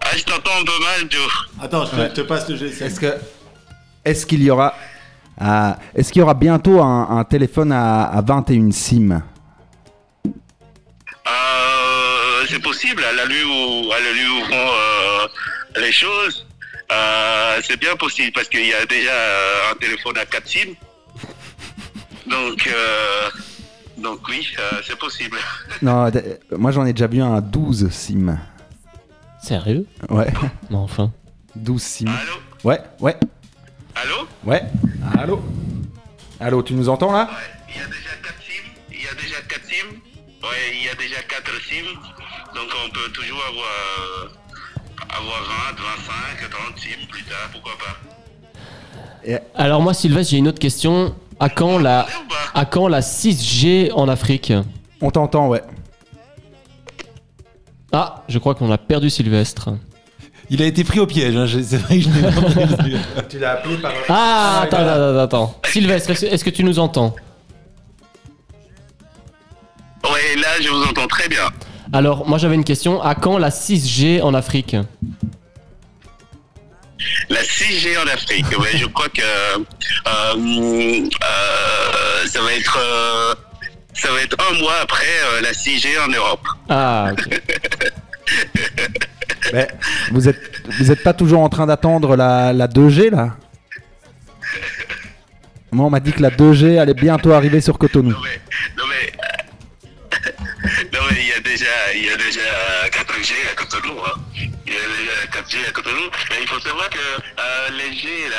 [0.00, 1.30] Ah, je t'entends un peu mal, Joe.
[1.60, 2.86] Attends, je te, je te passe le GSM.
[2.86, 3.14] Est-ce que
[4.04, 4.74] est-ce qu'il y aura
[5.40, 9.22] ah, est-ce qu'il y aura bientôt un, un téléphone à, à 21 SIM
[11.26, 16.46] Euh, c'est possible, à la lui où, à la où vont euh, les choses.
[16.90, 20.70] Euh, c'est bien possible parce qu'il y a déjà euh, un téléphone à 4 SIM.
[22.28, 23.30] Donc, euh,
[23.96, 25.38] donc oui, euh, c'est possible.
[25.82, 26.10] Non,
[26.56, 28.38] moi j'en ai déjà vu un à 12 SIM.
[29.42, 29.86] Sérieux?
[30.10, 30.32] Ouais.
[30.70, 31.12] Non, enfin.
[31.56, 32.06] 12 SIM.
[32.64, 33.16] Ouais, ouais.
[33.94, 34.28] Allô?
[34.44, 34.62] Ouais.
[35.18, 35.42] Allô?
[36.40, 37.30] Allô, tu nous entends là?
[37.68, 38.64] Il y a déjà 4 SIM.
[38.92, 39.86] Il y a déjà 4 SIM.
[40.42, 41.84] Ouais, il y a déjà 4 SIM.
[42.54, 44.28] Donc on peut toujours avoir, euh,
[45.10, 45.82] avoir 20,
[46.40, 47.96] 25, 30 SIM plus tard, pourquoi pas.
[49.54, 51.14] Alors moi, Sylvestre, j'ai une autre question.
[51.40, 52.06] À quand la,
[52.54, 54.52] à quand la 6G en Afrique
[55.00, 55.62] On t'entend, ouais.
[57.92, 59.70] Ah, je crois qu'on a perdu Sylvestre.
[60.50, 62.96] Il a été pris au piège, hein, c'est vrai que je l'ai pas prévenu.
[63.28, 63.92] Tu l'as appelé par.
[64.08, 65.54] Ah, attends, attends, attends, attends.
[65.66, 67.14] Sylvestre, est-ce est-ce que tu nous entends
[70.04, 71.42] Ouais, là je vous entends très bien.
[71.92, 73.00] Alors, moi j'avais une question.
[73.02, 74.76] À quand la 6G en Afrique
[77.28, 79.58] La 6G en Afrique, ouais, je crois que euh,
[80.06, 81.06] euh,
[82.26, 83.34] ça va être euh,
[83.94, 86.46] ça va être un mois après euh, la 6G en Europe.
[86.68, 87.12] Ah.
[89.52, 89.68] Mais
[90.10, 90.40] vous êtes
[90.78, 93.36] vous êtes pas toujours en train d'attendre la, la 2G là?
[95.70, 98.10] Moi on m'a dit que la 2G allait bientôt arriver sur Cotonou.
[98.10, 98.18] Non
[98.88, 99.12] mais
[100.92, 102.40] non mais il y a déjà il y a déjà
[102.90, 103.98] 4G à Cotonou.
[104.04, 104.20] Hein.
[104.68, 106.10] Il y a déjà 4G à Cotonou.
[106.28, 108.36] Mais il faut savoir que euh, les G là,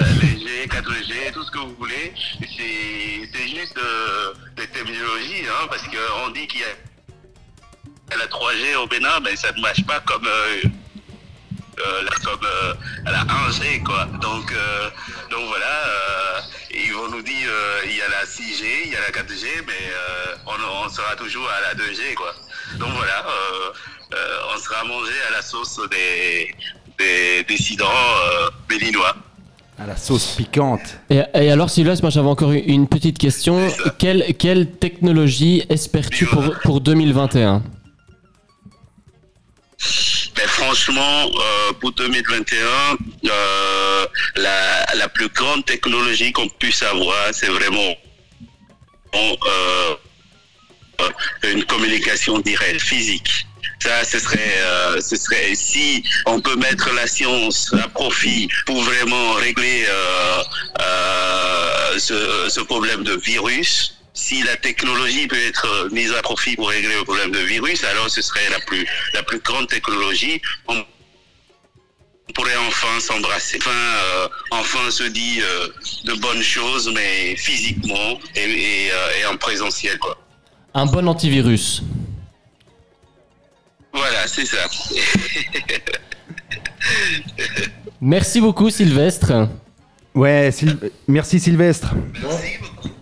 [0.00, 5.68] euh, les G, 4G, tout ce que vous voulez, c'est juste euh, des terminologies, hein,
[5.70, 10.00] parce qu'on dit qu'il y a la 3G au Bénin, mais ça ne marche pas
[10.00, 10.62] comme euh,
[11.78, 12.74] euh, la, comme euh,
[13.06, 14.06] à la 1G quoi.
[14.20, 14.90] Donc euh,
[15.30, 16.40] donc voilà, euh,
[16.72, 19.46] ils vont nous dire euh, il y a la 6G, il y a la 4G,
[19.64, 22.34] mais euh, on, on sera toujours à la 2G quoi.
[22.78, 23.72] Donc voilà, euh, euh,
[24.12, 26.54] on sera mangé à la sauce des
[26.98, 29.16] des dissidents euh, béninois.
[29.78, 30.98] À la sauce piquante.
[31.08, 33.68] Et, et alors, Sylvestre, moi j'avais encore une petite question.
[33.98, 37.62] Quelle, quelle technologie espères-tu pour, pour 2021
[40.36, 42.56] Mais franchement, euh, pour 2021,
[43.26, 47.94] euh, la, la plus grande technologie qu'on puisse avoir, c'est vraiment
[49.14, 49.36] euh,
[51.00, 53.46] euh, une communication directe, physique.
[53.80, 58.82] Ça, ce serait, euh, ce serait si on peut mettre la science à profit pour
[58.82, 60.42] vraiment régler euh,
[60.80, 63.94] euh, ce, ce problème de virus.
[64.14, 68.10] Si la technologie peut être mise à profit pour régler le problème de virus, alors
[68.10, 70.42] ce serait la plus, la plus grande technologie.
[70.66, 70.84] On
[72.34, 75.68] pourrait enfin s'embrasser, enfin, euh, enfin se dire euh,
[76.04, 80.18] de bonnes choses, mais physiquement et, et, euh, et en présentiel, quoi.
[80.74, 81.82] Un bon antivirus.
[83.92, 84.58] Voilà, c'est ça.
[88.00, 89.48] Merci beaucoup, Sylvestre.
[90.14, 91.94] Ouais, Syl- merci Sylvestre.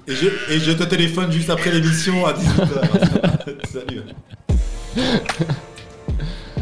[0.09, 3.67] Et je, et je te téléphone juste après l'émission à 18h.
[3.73, 4.03] Salut.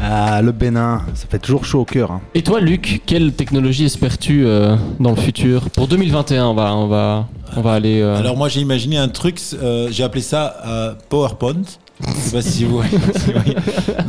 [0.01, 2.11] Ah, le Bénin, ça fait toujours chaud au cœur.
[2.11, 2.21] hein.
[2.33, 5.69] Et toi, Luc, quelle technologie espères-tu euh, dans le futur?
[5.71, 8.01] Pour 2021, on va, on va, on va aller.
[8.01, 11.61] euh, Alors moi j'ai imaginé un truc, euh, j'ai appelé ça euh, PowerPoint.
[12.01, 12.81] Je sais pas si vous.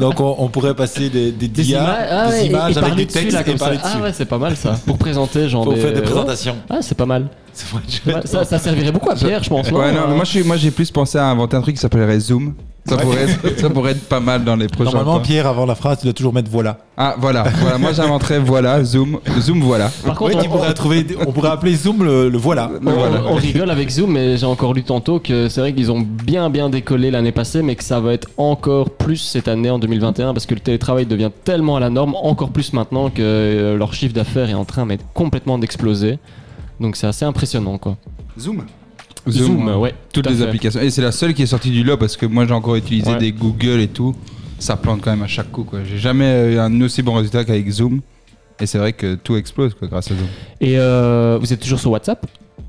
[0.00, 2.74] Donc on, on pourrait passer des, des, des dias, images, ah des ouais, et- images
[2.74, 3.64] et avec des dessus, textes là, et comme ça.
[3.66, 3.90] parler dessus.
[3.94, 4.78] Ah ouais, c'est pas mal ça.
[4.84, 5.64] Pour présenter, genre.
[5.64, 6.02] Pour des- faire des ouais.
[6.04, 6.56] présentations.
[6.68, 7.28] Ah, c'est pas mal.
[7.74, 9.70] Ouais, ça, ça servirait beaucoup à Pierre, je pense.
[9.70, 11.76] Ouais, non, Euh, mais moi, je suis- moi j'ai plus pensé à inventer un truc
[11.76, 12.54] qui s'appellerait Zoom.
[12.88, 13.02] Ça, Ouais.
[13.02, 15.22] pourrait être, ça pourrait être pas mal dans les prochains Normalement temps.
[15.24, 16.78] Pierre avant la phrase tu dois toujours mettre voilà.
[16.96, 17.78] Ah voilà, voilà.
[17.78, 19.90] moi j'inventerais voilà, Zoom, Zoom voilà.
[20.04, 22.70] Par contre, on- pourrais trouver, on pourrait appeler Zoom le, le voilà.
[22.84, 26.00] On, on rigole avec Zoom, mais j'ai encore lu tantôt que c'est vrai qu'ils ont
[26.00, 29.78] bien bien décollé l'année passée, mais que ça va être encore plus cette année en
[29.78, 33.76] 2021 parce que le télétravail devient tellement à la norme, encore plus maintenant que euh,
[33.76, 36.18] leur chiffre d'affaires est en train mais complètement d'exploser.
[36.80, 37.96] Donc c'est assez impressionnant quoi.
[38.38, 38.62] Zoom?
[39.30, 40.44] Zoom, ouais, Toutes tout à les fait.
[40.44, 40.80] applications.
[40.80, 43.12] Et c'est la seule qui est sortie du lot parce que moi j'ai encore utilisé
[43.12, 43.18] Ouais.
[43.18, 44.14] des Google et tout.
[44.58, 45.64] Ça plante quand même à chaque coup.
[45.64, 45.80] quoi.
[45.88, 48.00] J'ai jamais eu un aussi bon résultat qu'avec Zoom.
[48.60, 50.26] Et c'est vrai que tout explose quoi, grâce à Zoom.
[50.60, 52.26] Et euh, vous êtes toujours sur WhatsApp?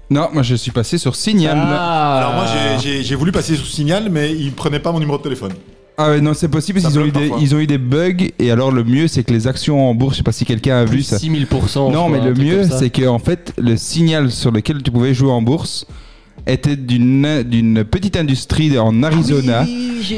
[0.09, 1.57] Non, moi je suis passé sur Signal.
[1.59, 2.17] Ah.
[2.19, 5.17] Alors moi j'ai- j'ai j'ai voulu passer sous signal mais il prenait pas mon numéro
[5.17, 5.53] de téléphone.
[5.99, 8.27] Ah ouais, non, c'est possible parce qu'ils ont, eu des- ils ont eu des bugs.
[8.37, 10.77] Et alors, le mieux, c'est que les actions en bourse, je sais pas si quelqu'un
[10.77, 11.17] a vu ça.
[11.17, 11.91] 6000%.
[11.91, 15.31] Non, mais le mieux, c'est que en fait, le signal sur lequel tu pouvais jouer
[15.31, 15.87] en bourse
[16.47, 19.65] était d'une d'une petite industrie en Arizona.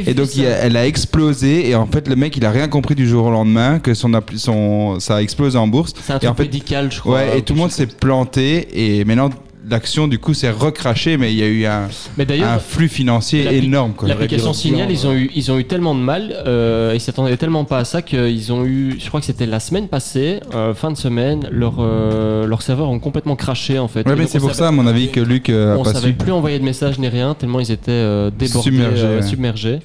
[0.06, 1.70] et donc, il a- elle a explosé.
[1.70, 4.10] Et en fait, le mec, il a rien compris du jour au lendemain que son,
[4.12, 5.94] appli- son ça a explosé en bourse.
[6.02, 7.16] C'est un et truc en fait, médical, je crois.
[7.16, 8.68] Ouais, et tout le monde s'est planté.
[8.74, 9.30] Et maintenant,
[9.70, 11.18] l'action, du coup, s'est recrachée.
[11.18, 13.94] Mais il y a eu un, Mais d'ailleurs, un flux financier énorme.
[14.04, 17.66] L'application Signal, ils ont eu, ils ont eu tellement de mal, euh, ils s'attendaient tellement
[17.66, 20.92] pas à ça qu'ils ont eu, je crois que c'était la semaine passée, euh, fin
[20.92, 24.08] de semaine, leur, euh, leurs serveurs ont complètement craché en fait.
[24.08, 26.14] Ouais, mais c'est pour savait- ça, à mon avis, que Luc euh, a on savait
[26.14, 29.80] plus envoyer de messages ni rien, tellement ils étaient euh, débordés, Submergés, euh, ouais.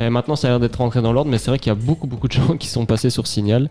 [0.00, 1.78] Et maintenant, ça a l'air d'être rentré dans l'ordre, mais c'est vrai qu'il y a
[1.78, 3.68] beaucoup, beaucoup de gens qui sont passés sur Signal.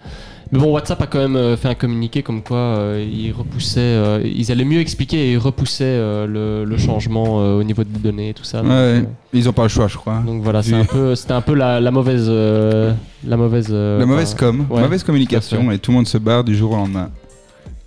[0.51, 3.79] Mais bon, WhatsApp a quand même euh, fait un communiqué comme quoi euh, ils repoussaient,
[3.79, 7.83] euh, ils allaient mieux expliquer et ils repoussaient euh, le, le changement euh, au niveau
[7.83, 8.59] des données et tout ça.
[8.59, 9.01] Donc, Ouais, euh,
[9.33, 10.21] ils ont pas le choix, je crois.
[10.25, 12.93] donc voilà, c'est Vu- un peu, c'était un peu la, la mauvaise, euh,
[13.25, 16.43] la mauvaise, euh, La mauvaise com, ouais, mauvaise communication, et tout le monde se barre
[16.43, 17.09] du jour au lendemain.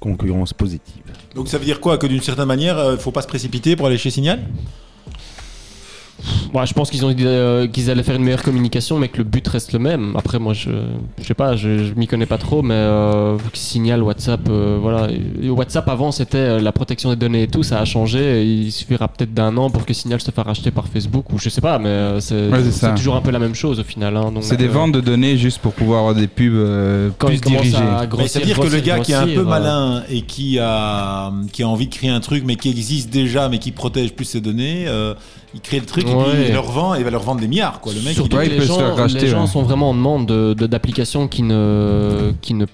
[0.00, 1.02] Concurrence positive.
[1.34, 3.86] Donc ça veut dire quoi Que d'une certaine manière il faut pas se précipiter pour
[3.86, 4.40] aller chez Signal?
[6.64, 9.24] Je pense qu'ils ont dit euh, qu'ils allaient faire une meilleure communication, mais que le
[9.24, 10.14] but reste le même.
[10.16, 10.70] Après, moi, je,
[11.20, 15.08] je sais pas, je, je m'y connais pas trop, mais euh, Signal, WhatsApp, euh, voilà.
[15.48, 18.44] WhatsApp avant, c'était euh, la protection des données et tout, ça a changé.
[18.44, 21.48] Il suffira peut-être d'un an pour que Signal se fasse racheter par Facebook ou je
[21.48, 24.16] sais pas, mais c'est Ouais, toujours un peu la même chose au final.
[24.16, 27.28] hein, C'est des euh, ventes de données juste pour pouvoir avoir des pubs euh, Quand
[27.28, 27.76] plus dirigées.
[27.76, 29.44] à Mais grossir, c'est à dire que le grossir, gars qui est un peu euh,
[29.44, 33.48] malin et qui a, qui a envie de créer un truc mais qui existe déjà
[33.48, 35.14] mais qui protège plus ses données, euh,
[35.56, 36.46] il crée le truc et puis Ouais.
[36.48, 37.92] il le revend et il va leur vendre des milliards quoi.
[37.92, 40.66] Le mec Surtout il que les gens, les gens sont vraiment en demande de- de-
[40.66, 42.66] d'applications qui ne, qui ne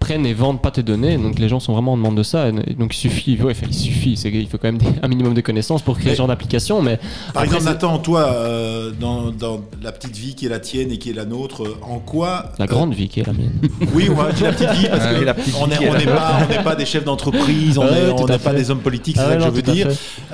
[0.00, 1.16] prennent et vendent pas tes données.
[1.18, 2.48] Donc les gens sont vraiment en demande de ça.
[2.48, 5.34] Et donc il suffit, ouais, il suffit, c'est qu'il faut quand même des- un minimum
[5.34, 6.82] de connaissances pour créer Mais- ce genre d'application.
[6.82, 6.96] Mais
[7.32, 10.90] Par après, exemple, Nathan, toi, euh, dans, dans la petite vie qui est la tienne
[10.90, 13.52] et qui est la nôtre, euh, en quoi la grande vie qui est la mienne.
[13.94, 15.92] Oui, ouais, je dis la petite vie parce Ouais, que la on n'est est on
[15.92, 15.98] là.
[15.98, 18.54] n'est pas, on n'est pas des chefs d'entreprise, on Ouais, n'est pas fait.
[18.56, 19.88] des hommes politiques, c'est Ah ça ouais, que je veux dire.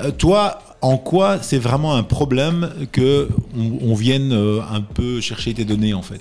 [0.05, 5.21] Euh, toi, en quoi c'est vraiment un problème que on, on vienne euh, un peu
[5.21, 6.21] chercher tes données en fait?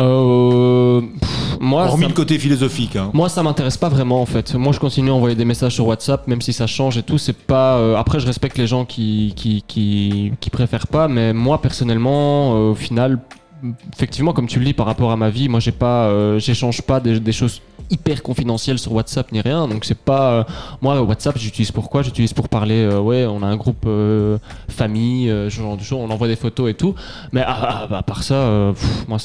[0.00, 2.94] Euh, pff, moi, Hormis ça- le côté philosophique.
[2.96, 3.10] Hein.
[3.12, 4.54] Moi, ça m'intéresse pas vraiment en fait.
[4.54, 7.18] Moi, je continue à envoyer des messages sur WhatsApp, même si ça change et tout.
[7.18, 7.76] C'est pas.
[7.78, 12.70] euh, Après, je respecte les gens qui qui, qui qui préfèrent pas, mais moi personnellement,
[12.70, 13.18] au final,
[13.92, 16.82] effectivement, comme tu le dis par rapport à ma vie, moi, j'ai pas, euh, j'échange
[16.82, 19.66] pas des, des choses hyper confidentiel sur WhatsApp ni rien.
[19.66, 20.44] Donc c'est pas euh,
[20.82, 22.02] moi WhatsApp j'utilise pour quoi?
[22.02, 22.74] J'utilise pour parler.
[22.82, 23.86] euh, ouais, on a un groupe
[24.68, 25.98] famille, genre choses.
[25.98, 26.94] On envoie des photos et tout.
[27.32, 29.16] Mais à, à- à part ça, pff, moi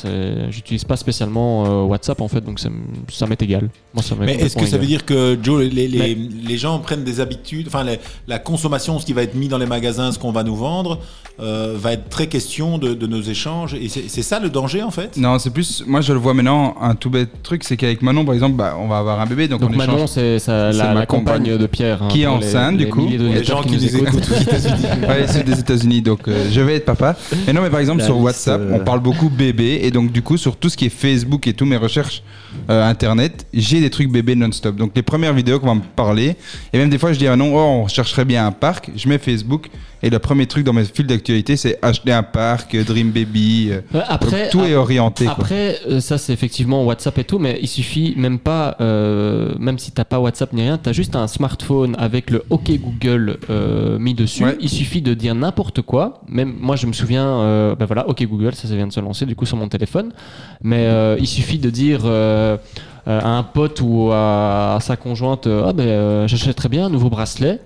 [0.50, 2.42] j'utilise pas spécialement WhatsApp en fait.
[2.42, 2.70] Donc ça,
[3.28, 3.70] m'est égal.
[3.94, 6.16] Moi ça Mais est-ce que ça veut dire que Joe, les, les, Mais-
[6.48, 7.84] les gens prennent des habitudes, enfin
[8.28, 11.00] la consommation, ce qui va être mis dans les magasins, ce qu'on va nous vendre,
[11.38, 13.74] va être très question de, de nos échanges.
[13.74, 15.16] Et c'est c'est ça le danger en fait?
[15.18, 15.84] Non, c'est plus.
[15.86, 16.76] Moi, je le vois maintenant.
[16.82, 19.48] Un tout bête truc, c'est qu'avec Manon, par exemple, bah, on va avoir un bébé.
[19.48, 22.86] Donc, Donc on Manon, c'est la- compagne de Pierre, hein, qui est les- enceinte, les
[22.86, 23.02] du coup.
[23.02, 24.20] d'auditeurs Les gens qui qui nous nous écoutent.
[24.24, 24.86] écoutent aux États-Unis.
[25.08, 26.02] ouais, c'est des États-Unis.
[26.02, 27.16] Donc, euh, je vais être papa.
[27.46, 29.82] Mais non, mais par exemple, La sur liste, WhatsApp, euh, on parle beaucoup bébé.
[29.84, 32.24] Et donc, du coup, sur tout ce qui est Facebook et tous mes recherches
[32.70, 34.76] euh, Internet, j'ai des trucs bébés non-stop.
[34.76, 36.36] Donc, les premières vidéos qu'on va me parler.
[36.72, 38.90] Et même des fois, je dis, ah non, oh, on chercherait bien un parc.
[38.96, 39.70] Je mets Facebook.
[40.06, 43.70] Et le premier truc dans mes fils d'actualité, c'est acheter un parc, euh, Dream Baby.
[43.72, 45.28] euh, Ouais, après, donc tout est orienté.
[45.28, 49.80] Après, euh, ça c'est effectivement WhatsApp et tout, mais il suffit même pas, euh, même
[49.80, 53.98] si t'as pas WhatsApp ni rien, t'as juste un smartphone avec le OK Google euh,
[53.98, 54.44] mis dessus.
[54.60, 56.22] Il suffit de dire n'importe quoi.
[56.28, 59.00] Même moi, je me souviens, euh, ben voilà, OK Google, ça, ça vient de se
[59.00, 60.12] lancer du coup sur mon téléphone.
[60.62, 62.02] Mais euh, il suffit de dire.
[62.06, 62.58] euh,
[63.08, 66.86] euh, à un pote ou à, à sa conjointe, euh, ah ben euh, j'achèterais bien
[66.86, 67.60] un nouveau bracelet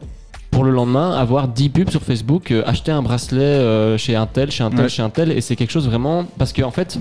[0.52, 4.26] pour le lendemain avoir 10 pubs sur Facebook, euh, acheter un bracelet euh, chez un
[4.26, 4.90] tel, chez un tel, Ouais.
[4.90, 7.00] chez un tel, et c'est quelque chose vraiment parce que en fait.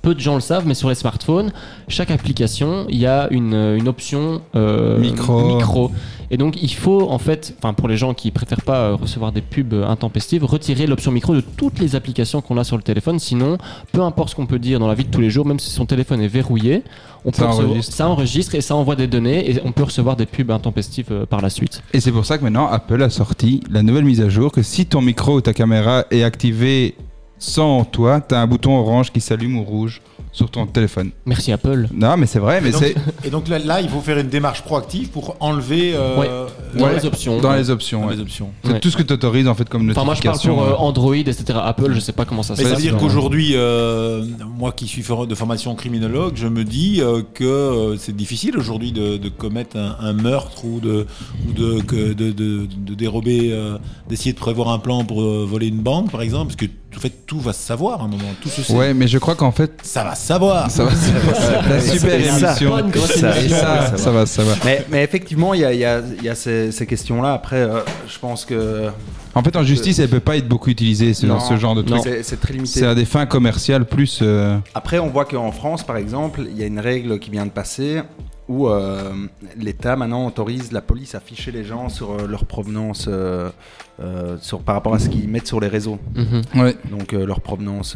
[0.00, 1.52] Peu de gens le savent, mais sur les smartphones,
[1.86, 5.92] chaque application, il y a une, une option euh, Micro.
[6.32, 9.32] Et donc, il faut, en fait, enfin, pour les gens qui préfèrent pas euh, recevoir
[9.32, 12.82] des pubs euh, intempestives, retirer l'option micro de toutes les applications qu'on a sur le
[12.82, 13.18] téléphone.
[13.18, 13.58] Sinon,
[13.92, 15.68] peu importe ce qu'on peut dire dans la vie de tous les jours, même si
[15.70, 16.84] son téléphone est verrouillé,
[17.26, 17.94] on Ça peut recevoir- enregistre.
[17.94, 21.26] ça enregistre et ça envoie des données et on peut recevoir des pubs intempestives euh,
[21.26, 21.82] par la suite.
[21.92, 24.62] Et c'est pour ça que maintenant Apple a sorti la nouvelle mise à jour que
[24.62, 26.96] si ton micro ou ta caméra est activé
[27.38, 30.00] sans toi, tu as un bouton orange qui s'allume ou rouge
[30.32, 31.10] sur ton téléphone.
[31.26, 31.88] Merci Apple.
[31.92, 32.94] Non, mais c'est vrai, mais et, donc, c'est
[33.26, 35.92] et donc là, là, il faut faire une démarche proactive pour enlever.
[35.94, 36.28] euh, Ouais.
[36.78, 37.38] Dans ouais, les options.
[37.40, 38.00] dans les options.
[38.00, 38.14] Dans ouais.
[38.16, 38.50] les options.
[38.64, 38.80] C'est Ouais.
[38.80, 40.54] tout ce que tu autorises en fait comme Enfin, moi je parle notification.
[40.56, 40.86] pour euh.
[40.88, 41.58] Android, etc.
[41.62, 42.76] Apple, je sais pas comment ça se Mais ça fait.
[42.76, 44.24] veut dire sinon- qu'aujourd'hui, euh,
[44.58, 49.18] moi qui suis de formation criminologue, je me dis euh, que c'est difficile aujourd'hui de,
[49.18, 51.06] de commettre un, un meurtre ou de,
[51.48, 53.76] ou de, que- de, de- de dérober, euh,
[54.08, 56.66] d'essayer de prévoir un plan pour euh, voler une banque par exemple, parce que
[56.96, 58.74] en fait, tout va se savoir à un moment, tout se sait.
[58.76, 59.72] Ouais, mais je crois qu'en fait.
[59.82, 60.70] Ça va se savoir.
[60.70, 61.68] Ça va se savoir.
[61.68, 62.46] La super ça.
[62.48, 62.76] émission.
[63.18, 64.54] Ça, ça, ça va, ça va.
[64.64, 67.32] Mais, mais effectivement, il y a, il y a- il y a ces, ces questions-là.
[67.34, 68.88] Après, euh, je pense que.
[69.34, 71.82] En fait, en justice, elle peut pas être beaucoup utilisée ce, Non, ce genre de
[71.82, 72.00] truc.
[72.22, 72.80] C'est- très limité.
[72.80, 74.20] C'est à des fins commerciales plus.
[74.22, 77.46] euh, Après, on voit qu'en France, par exemple, il y a une règle qui vient
[77.46, 78.02] de passer
[78.48, 79.12] où euh,
[79.56, 83.48] l'État maintenant autorise la police à ficher les gens sur euh, leur provenance euh,
[84.02, 85.98] euh, sur, par rapport à ce qu'ils mettent sur les réseaux.
[86.14, 86.42] Mhm.
[86.62, 86.76] Ouais.
[86.90, 87.94] Donc euh, leur provenance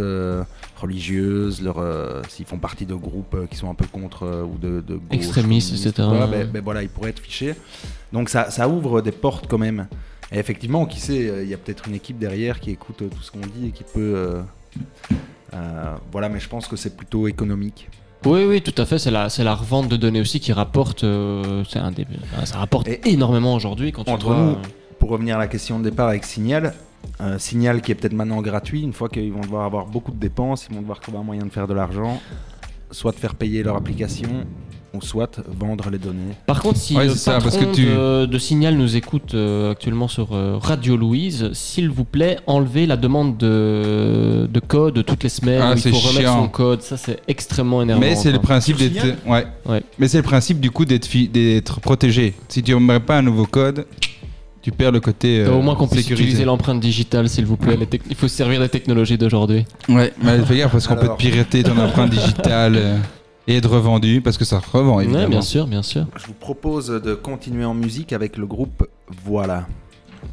[0.77, 4.45] religieuse, leur, euh, s'ils font partie de groupes euh, qui sont un peu contre euh,
[4.45, 6.07] ou de, de gauche, Extrémistes, etc.
[6.09, 7.55] Voilà, ben, ben voilà, ils pourraient être fichés.
[8.12, 9.89] Donc ça, ça ouvre des portes quand même.
[10.33, 13.31] Et effectivement, qui sait, il y a peut-être une équipe derrière qui écoute tout ce
[13.31, 14.41] qu'on dit et qui peut.
[16.12, 17.89] voilà, mais je pense que c'est plutôt économique.
[18.27, 18.99] Oui, oui, tout à fait.
[18.99, 21.05] C'est la, c'est la revente de données aussi qui rapporte.
[21.05, 22.07] euh, c'est un des,
[22.45, 24.57] ça rapporte énormément aujourd'hui quand Entre nous, euh,
[24.99, 26.75] pour revenir à la question de départ avec Signal,
[27.20, 30.18] euh, Signal qui est peut-être maintenant gratuit, une fois qu'ils vont devoir avoir beaucoup de
[30.18, 32.20] dépenses, ils vont devoir trouver un moyen de faire de l'argent,
[32.90, 34.29] soit de faire payer leur application,
[34.94, 36.35] ou soit vendre les données.
[36.46, 38.96] Par contre, si Ouais, le c'est ça, patron parce que tu- de, de Signal nous
[38.96, 44.60] écoute euh, actuellement sur euh, Radio Louise, s'il vous plaît, enlevez la demande de, de
[44.60, 46.81] code toutes les semaines Ah, où il remettre son code.
[46.83, 48.00] Ça, c'est extrêmement énervant.
[48.00, 48.48] Mais c'est le quoi.
[48.48, 49.04] principe d'être.
[49.27, 49.46] Ouais.
[49.98, 51.31] Mais c'est le principe du coup d'être fi-
[51.83, 52.35] protégé.
[52.48, 53.87] Si tu ne mets pas un nouveau code,
[54.67, 55.44] tu perds le côté.
[55.44, 56.25] Euh, Au moins qu'on puisse sécurisé.
[56.25, 57.77] utiliser l'empreinte digitale, s'il vous plaît.
[57.77, 59.64] Les Il faut se servir des technologies d'aujourd'hui.
[59.88, 61.17] Ouais, mais fais gaffe parce qu'on peut Alors.
[61.17, 62.98] te pirater ton empreinte digitale euh,
[63.46, 65.23] et être revendu parce que ça revend évidemment.
[65.23, 66.06] Ouais, bien sûr, bien sûr.
[66.17, 68.88] Je vous propose de continuer en musique avec le groupe
[69.25, 69.69] Voilà.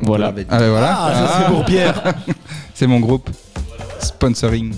[0.01, 0.33] Voilà.
[0.49, 0.97] Ah ben voilà.
[0.99, 2.01] Ah, ça, c'est pour Pierre.
[2.73, 3.29] c'est mon groupe.
[3.99, 4.73] Sponsoring.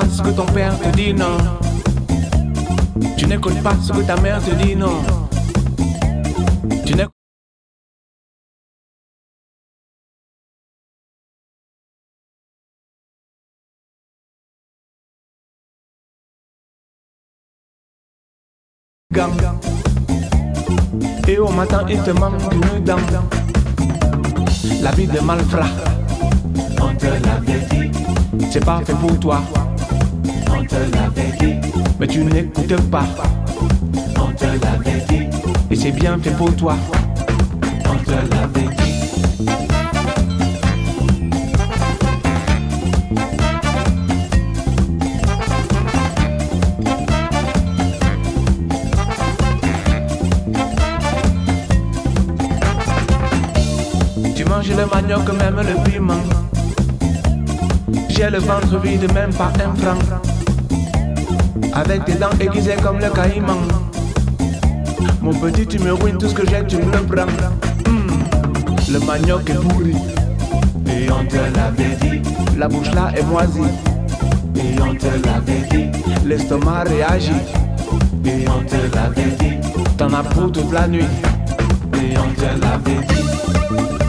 [0.00, 1.38] pas ce que ton père te dit, non.
[3.16, 5.00] Tu n'écoutes pas ce que ta mère te dit, non.
[6.84, 7.12] Tu n'écoutes
[21.26, 22.96] Et au matin, il te manque une dent.
[24.82, 25.64] La vie de malfrat,
[26.82, 27.90] on te l'avait dit,
[28.50, 29.40] c'est pas fait pour toi
[30.50, 31.54] on te l'avait dit.
[31.98, 33.04] Mais tu n'écoutes pas,
[34.18, 35.28] on te l'avait dit.
[35.70, 36.76] Et c'est bien fait pour toi,
[37.84, 38.92] on te l'avait dit.
[54.34, 56.45] Tu manges le manioc, même le piment.
[58.16, 59.98] J'ai le ventre vide, même pas un franc.
[61.74, 63.58] Avec tes dents aiguisées comme le caïman.
[65.20, 67.26] Mon petit, tu me ruines tout ce que j'ai, tu me le prends.
[67.86, 69.94] Hmm, Le manioc est pourri.
[70.86, 72.22] Et on te l'avait dit.
[72.56, 73.60] La bouche là est moisie.
[74.54, 75.90] Et on te l'avait dit.
[76.24, 77.32] L'estomac réagit.
[78.24, 79.58] Et on te l'avait dit.
[79.98, 81.04] T'en as pour toute la nuit.
[81.94, 84.05] Et on te l'avait dit.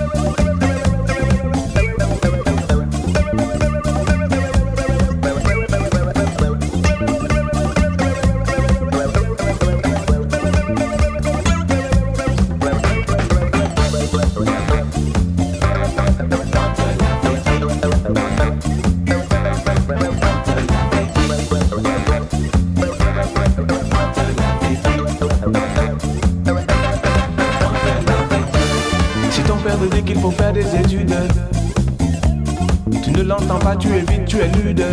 [33.86, 34.84] Ne l'entends pas, tu tu es lude.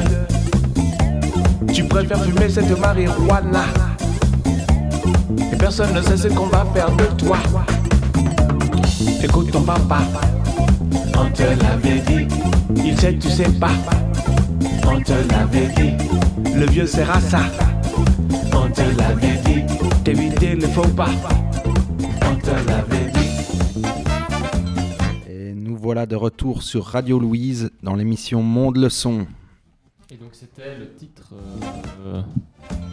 [1.73, 3.65] Tu préfères fumer cette marijuana.
[5.53, 7.39] Et personne ne sait ce qu'on va faire de toi.
[9.23, 10.01] Écoute ton papa,
[11.19, 12.29] on te l'avait dit.
[12.77, 13.73] Il sait, tu sais pas.
[14.87, 15.95] On te l'avait dit.
[16.55, 17.41] Le vieux sert à ça.
[18.53, 19.65] On te l'avait dit.
[20.05, 21.11] D'éviter le faux pas.
[22.23, 23.85] On te l'avait dit.
[25.29, 29.27] Et nous voilà de retour sur Radio Louise dans l'émission Monde le son.
[30.11, 31.33] Et donc c'était le titre.
[32.05, 32.23] euh,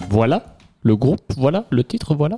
[0.10, 2.38] Voilà Le groupe Voilà Le titre Voilà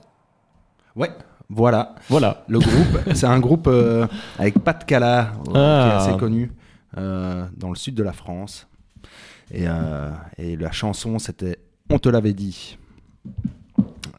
[0.95, 1.09] Ouais,
[1.49, 1.95] voilà.
[2.09, 2.45] Voilà.
[2.47, 4.05] Le groupe, c'est un groupe euh,
[4.37, 5.89] avec Pat Cala, euh, qui Ah.
[5.89, 6.51] est assez connu
[6.95, 8.67] dans le sud de la France.
[9.51, 9.65] Et,
[10.37, 11.57] et la chanson, c'était
[11.89, 12.77] On te l'avait dit.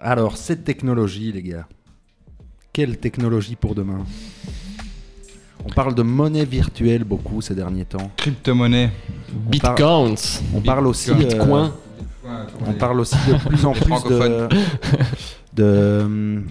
[0.00, 1.66] Alors, cette technologie, les gars,
[2.72, 4.04] quelle technologie pour demain?
[5.66, 8.10] On parle de monnaie virtuelle beaucoup ces derniers temps.
[8.16, 8.90] Crypto-monnaie.
[9.32, 10.16] Bitcoins.
[10.54, 11.10] On parle aussi.
[11.10, 11.70] euh, Bitcoin.
[12.66, 14.48] on parle aussi de plus en plus de,
[15.54, 16.42] de,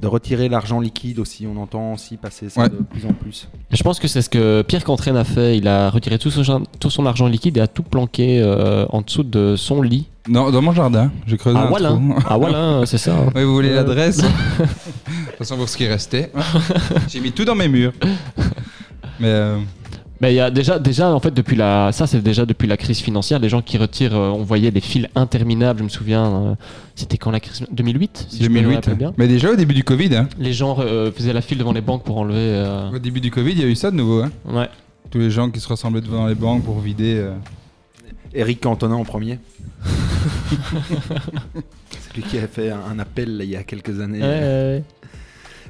[0.00, 1.46] de retirer l'argent liquide aussi.
[1.46, 2.68] On entend aussi passer ça Ouais.
[2.68, 3.48] de plus en plus.
[3.70, 5.58] Je pense que c'est ce que Pierre Cantraine a fait.
[5.58, 9.02] Il a retiré tout son, tout son argent liquide et a tout planqué euh, en
[9.02, 10.06] dessous de son lit.
[10.28, 12.14] Non, dans mon jardin, j'ai creusé Ah un voilà, trou.
[12.28, 13.14] ah voilà, c'est ça.
[13.34, 13.76] Oui, vous voulez Euh.
[13.76, 16.30] l'adresse De toute façon, pour ce qui restait.
[17.08, 17.92] J'ai mis tout dans mes murs.
[19.18, 19.58] Mais euh,
[20.20, 22.76] Mais il y a déjà, déjà en fait depuis la, ça c'est déjà depuis la
[22.76, 25.78] crise financière, les gens qui retirent, euh, on voyait des fils interminables.
[25.78, 26.54] Je me souviens, euh,
[26.94, 28.90] c'était quand la crise 2008, si je me 2008.
[28.98, 29.12] bien.
[29.16, 30.28] Mais déjà au début du Covid, hein.
[30.38, 32.36] Les gens euh, faisaient la file devant les banques pour enlever.
[32.38, 34.20] euh, au début du Covid, il y a eu ça de nouveau.
[34.22, 34.30] Hein.
[34.44, 34.68] Ouais.
[35.10, 37.14] Tous les gens qui se rassemblaient devant les banques pour vider.
[37.16, 37.32] euh.
[38.34, 39.38] Eric Cantona en premier.
[42.00, 44.20] C'est lui qui a fait un, appel il y a quelques années.
[44.20, 44.84] Ouais, ouais, ouais.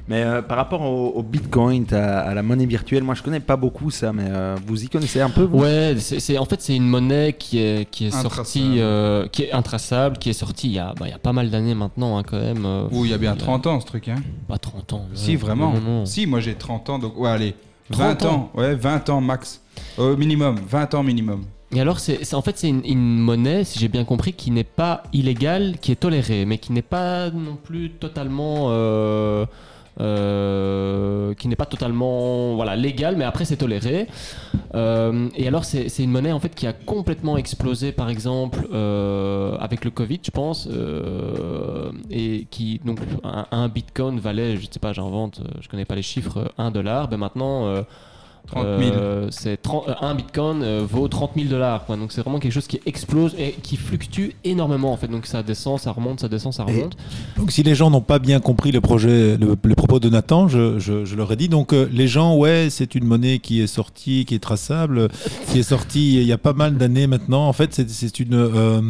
[0.07, 3.39] Mais euh, par rapport au, au Bitcoin, à, à la monnaie virtuelle, moi je connais
[3.39, 5.59] pas beaucoup ça, mais euh, vous y connaissez un peu vous?
[5.59, 8.35] Ouais, c'est en fait c'est une monnaie qui est qui est Intraçable.
[8.35, 11.19] sortie, euh, qui est intraçable, qui est sortie il y a bah, il y a
[11.19, 12.65] pas mal d'années maintenant hein, quand même.
[12.65, 14.09] euh, Ouh, il y a bien 30 ans ce truc.
[14.09, 14.15] Hein.
[14.47, 15.05] Pas 30 ans.
[15.13, 15.71] Si, vraiment.
[15.73, 16.05] Non, non, non.
[16.07, 17.53] Si, moi j'ai 30 ans, donc ouais, allez.
[17.91, 18.51] 30 20 ans.
[18.55, 19.61] Ouais, 20 ans max.
[19.97, 21.45] Au minimum, 20 ans minimum.
[21.73, 25.03] Et alors, c'est en fait, c'est une, monnaie, si j'ai bien compris, qui n'est pas
[25.13, 28.67] illégale, qui est tolérée, mais qui n'est pas non plus totalement.
[28.71, 29.45] euh,
[29.99, 34.07] euh, qui n'est pas totalement voilà légale mais après c'est toléré
[34.73, 39.57] Euh, et alors c'est une monnaie en fait qui a complètement explosé par exemple euh,
[39.59, 42.99] avec le Covid je pense euh, et qui donc
[43.51, 47.17] un, bitcoin valait je sais pas j'invente je connais pas les chiffres 1 dollar ben
[47.17, 47.81] maintenant euh,
[48.47, 48.91] 30 000.
[48.93, 51.85] euh, c'est 30 euh, un bitcoin euh, vaut 30 000 dollars.
[51.85, 51.95] quoi.
[51.97, 55.07] Donc c'est vraiment quelque chose qui explose et qui fluctue énormément en fait.
[55.07, 56.97] Donc ça descend, ça remonte, ça descend, ça remonte.
[57.37, 60.47] Donc si les gens n'ont pas bien compris le projet, le, le propos de Nathan,
[60.47, 61.49] je, je, je leur ai dit.
[61.49, 65.09] Donc euh, les gens, ouais, c'est une monnaie qui est sortie, qui est traçable,
[65.51, 67.47] qui est sortie il y a pas mal d'années maintenant.
[67.47, 68.81] En fait, c'est- c'est une, euh,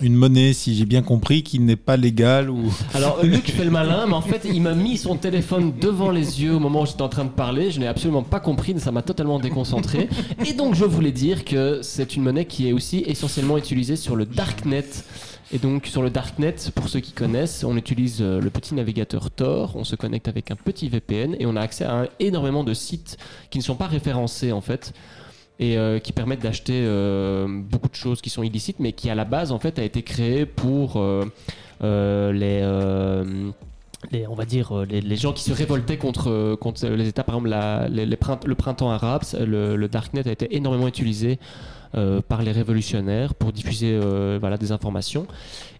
[0.00, 2.64] une monnaie, si j'ai bien compris, qui n'est pas légale ou.
[2.94, 6.42] Alors Luc fait le malin, mais en fait il m'a mis son téléphone devant les
[6.42, 7.70] yeux au moment où j'étais en train de parler.
[7.70, 10.08] Je n'ai absolument pas compris, ça m'a totalement déconcentré.
[10.46, 14.16] Et donc je voulais dire que c'est une monnaie qui est aussi essentiellement utilisée sur
[14.16, 14.84] le darknet.
[15.52, 19.30] Et donc sur le Darknet, pour ceux qui connaissent, on utilise euh, le petit navigateur
[19.30, 22.64] Tor, on se connecte avec un petit VPN et on a accès à un- énormément
[22.64, 23.16] de sites
[23.50, 24.92] qui ne sont pas référencés en fait
[25.60, 29.14] et euh, qui permettent d'acheter euh, beaucoup de choses qui sont illicites mais qui à
[29.14, 31.00] la base en fait a été créé pour
[31.80, 32.62] les...
[34.12, 37.24] les, on va dire euh, les, gens qui se révoltaient contre, euh, contre les États,
[37.24, 37.50] par exemple
[37.90, 41.38] le printemps arabe, le, darknet a été énormément utilisé
[41.94, 45.26] euh, par les révolutionnaires pour diffuser euh, voilà, des informations.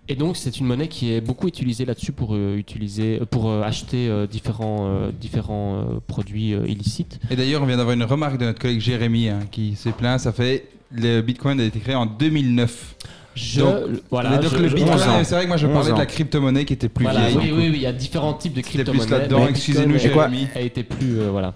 [0.08, 5.10] Et donc c'est une monnaie qui est beaucoup utilisée là-dessus pour, utiliser, pour acheter différents,
[5.20, 7.18] différents produits illicites.
[7.28, 10.20] Et d'ailleurs, on vient d'avoir une remarque de notre collègue Jérémy hein, qui s'est plaint.
[10.20, 12.94] Ça fait le Bitcoin a été créé en 2009.
[13.36, 13.74] Je- donc,
[14.10, 15.24] voilà, donc je- le Bitcoin, 11 ans.
[15.24, 17.36] c'est vrai que moi je 11 parlais de la crypto-monnaie qui était plus Voilà, vieille.
[17.36, 19.28] oui, oui, oui, il y a différents types de crypto-monnaies.
[19.50, 20.48] excusez-nous, Jérémy.
[20.54, 21.52] A été plus, euh, voilà.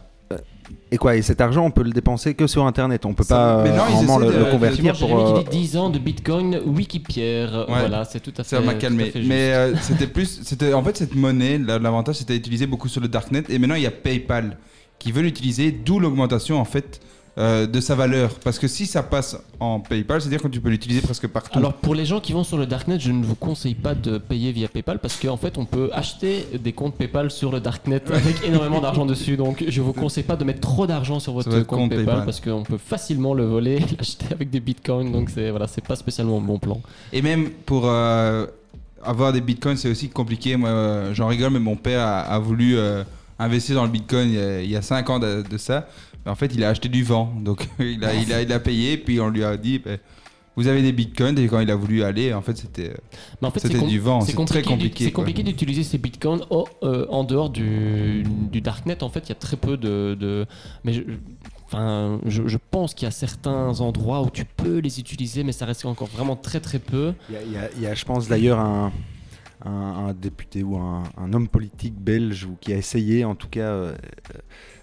[0.93, 3.05] Et quoi Et cet argent, on peut le dépenser que sur Internet.
[3.07, 5.37] On peut Ça- pas mais euh, non, vraiment le, de- le convertir pour.
[5.37, 7.67] Euh, qui dit 10 ans de Bitcoin, Wikipierre.
[7.69, 7.79] Ouais.
[7.81, 8.57] Voilà, c'est tout à fait.
[8.57, 9.13] Ça m'a calmé.
[9.25, 11.59] Mais euh, c'était plus, c'était en fait cette monnaie.
[11.59, 13.45] la- L'avantage, c'était utilisé beaucoup sur le darknet.
[13.49, 14.59] Et maintenant, il y a PayPal
[14.99, 17.01] qui veut l'utiliser, d'où l'augmentation en fait
[17.39, 18.31] euh, de sa valeur.
[18.43, 21.59] Parce que si ça passe en PayPal, c'est-à-dire que tu peux l'utiliser presque partout.
[21.59, 24.19] Alors pour les gens qui vont sur le darknet, je ne vous conseille pas de
[24.19, 28.03] payer via PayPal parce qu'en fait on peut acheter des comptes PayPal sur le darknet
[28.13, 29.37] avec énormément d'argent dessus.
[29.37, 31.91] Donc je vous conseille pas de mettre trop d'argent sur votre, Sur votre compte, compte
[31.91, 32.25] PayPal, PayPal.
[32.25, 35.13] parce qu'on peut facilement le voler, et l'acheter avec des bitcoins.
[35.13, 36.81] Donc c'est voilà, c'est pas spécialement un bon plan.
[37.13, 38.47] Et même pour euh,
[39.03, 40.57] avoir des bitcoins, c'est aussi compliqué.
[40.57, 43.03] Moi, euh, j'en rigole, mais mon père a, a voulu euh,
[43.39, 45.89] investir dans le bitcoin il y a- il y a 5 ans de, de ça.
[46.25, 47.33] Mais en fait, il a acheté du vent.
[47.41, 49.99] Donc, il a, il a, il a payé, puis on lui a dit ben,
[50.57, 51.39] Vous avez des bitcoins.
[51.39, 52.93] Et quand il a voulu aller, en fait, c'était
[53.43, 54.21] en fait, com- du vent.
[54.21, 55.05] c'est très compliqué.
[55.05, 56.43] C'est compliqué d'utiliser ces bitcoins
[56.83, 59.03] euh, en dehors du, du darknet.
[59.03, 60.15] En fait, il y a très peu de.
[60.21, 60.47] de-
[60.85, 61.03] mais je,
[61.67, 65.53] enfin, je, je pense qu'il y a certains endroits où tu peux les utiliser, mais
[65.53, 67.15] ça reste encore vraiment très très peu.
[67.31, 68.93] Il y a- il y a- il y a, je pense d'ailleurs un,
[69.65, 73.49] un, un député ou un, un homme politique belge ou qui a essayé, en tout
[73.49, 73.93] cas, euh,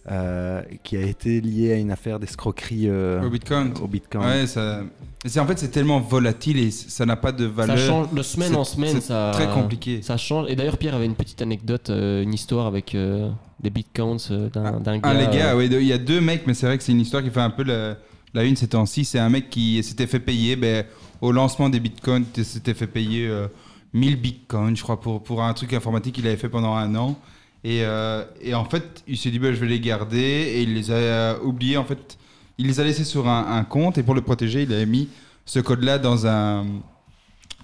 [0.09, 3.73] euh, qui a été lié à une affaire d'escroquerie euh, Au bitcoin.
[3.81, 4.23] Au bitcoin.
[4.25, 4.81] Ouais, ça.
[5.23, 7.77] mais c'est en fait c'est tellement volatile et ça n'a pas de valeur.
[7.77, 8.93] Ça change de semaine en semaine.
[8.95, 10.01] c'est Ça, Très compliqué.
[10.01, 10.49] Ça change.
[10.49, 14.49] Et d'ailleurs, Pierre avait une petite anecdote, euh, une histoire avec euh, des bitcoins euh,
[14.49, 15.09] d'un d'un gars.
[15.09, 16.93] Ah, les gars, euh, ouais, il y a deux mecs, mais c'est vrai que c'est
[16.93, 17.97] une histoire qui fait un peu la,
[18.33, 19.03] la une ces temps-ci.
[19.03, 20.85] C'est un mec qui s'était fait payer ben,
[21.19, 23.47] au lancement des bitcoins, s'était fait payer euh,
[23.97, 27.17] 1000 bitcoins, je crois, pour, pour un truc informatique qu'il avait fait pendant un an.
[27.63, 30.17] Et, euh, et en fait, il s'est dit, ben, je vais les garder.
[30.19, 31.77] Et il les a euh, oubliés.
[31.77, 32.17] En fait,
[32.57, 33.97] il les a laissés sur un, un compte.
[33.97, 35.09] Et pour le protéger, il avait mis
[35.45, 36.65] ce code-là dans un,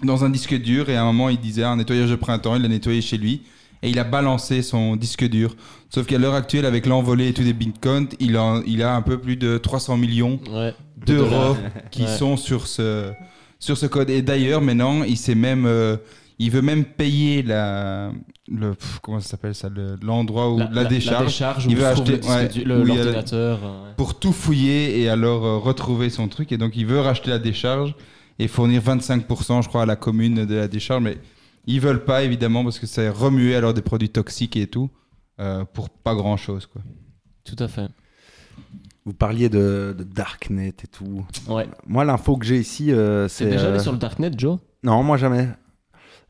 [0.02, 0.88] dans un disque dur.
[0.90, 2.56] Et à un moment, il disait un nettoyage de printemps.
[2.56, 3.42] Il l'a nettoyé chez lui.
[3.82, 5.54] Et il a balancé son disque dur.
[5.90, 9.02] Sauf qu'à l'heure actuelle, avec l'envolée et tout des bitcoins, il a, il a un
[9.02, 10.72] peu plus de 300 millions de
[11.04, 11.54] d'euros
[11.90, 12.08] qui Ouais.
[12.16, 13.12] sont sur ce,
[13.58, 14.08] sur ce code.
[14.08, 15.98] Et d'ailleurs, maintenant, il s'est même, euh,
[16.38, 18.10] il veut même payer la,
[18.48, 21.26] le, pff, comment ça s'appelle ça, le- l'endroit où La- la, la- la décharge.
[21.26, 23.94] décharge où il veut acheter l'ordinateur, euh, ouais.
[23.96, 26.50] pour tout fouiller et alors euh, retrouver son truc.
[26.52, 27.94] Et donc, il veut racheter la décharge
[28.38, 31.02] et fournir 25%, je crois, à la commune de la décharge.
[31.02, 31.18] Mais
[31.66, 34.90] ils veulent pas, évidemment, parce que c'est remuer alors des produits toxiques et tout,
[35.40, 36.82] euh, pour pas grand chose, quoi.
[37.44, 37.88] Tout à fait.
[39.06, 41.26] Vous parliez de, de Darknet et tout.
[41.46, 41.68] Ouais.
[41.86, 43.44] Moi, l'info que j'ai ici, euh, c'est.
[43.44, 44.58] T'es déjà allé euh, sur le darknet, Joe?
[44.82, 45.48] Non, moi jamais.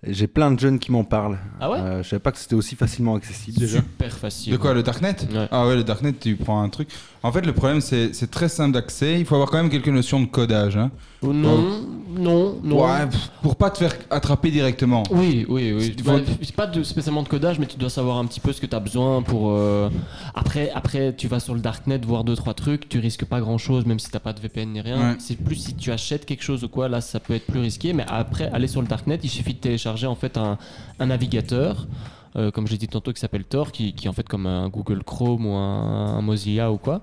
[0.07, 1.39] J'ai plein de jeunes qui m'en parlent.
[1.61, 3.79] Ah ouais Euh, Je savais pas que c'était aussi facilement accessible déjà.
[3.79, 4.53] Super facile.
[4.53, 5.17] De quoi, le Darknet?
[5.51, 6.89] Ah ouais, le Darknet, tu prends un truc.
[7.25, 9.19] En fait, le problème, c'est c'est très simple d'accès.
[9.19, 10.77] Il faut avoir quand même quelques notions de codage.
[10.77, 10.91] Hein.
[11.23, 11.81] Oh, non,
[12.15, 12.85] non, non.
[12.85, 13.09] Ouais,
[13.43, 15.05] pour pas te faire attraper directement.
[15.11, 15.97] Oui, oui, oui.
[16.05, 18.61] Bah, C'est pas de, spécialement de codage, mais tu dois savoir un petit peu ce
[18.61, 19.53] que tu as besoin pour.
[19.53, 19.89] euh,
[20.35, 23.57] Après, après, tu vas sur le darknet voir deux trois trucs, tu risques pas grand
[23.57, 25.13] chose, même si t'as pas de VPN ni rien.
[25.13, 25.17] Ouais.
[25.19, 27.95] C'est plus si tu achètes quelque chose ou quoi, là, ça peut être plus risqué.
[27.95, 30.59] Mais après, aller sur le darknet, il suffit de télécharger en fait un,
[31.01, 31.87] un navigateur.
[32.37, 34.69] Euh, comme j'ai dit tantôt, qui s'appelle Tor, qui, qui est en fait comme un
[34.69, 37.01] Google Chrome ou un, un Mozilla ou quoi.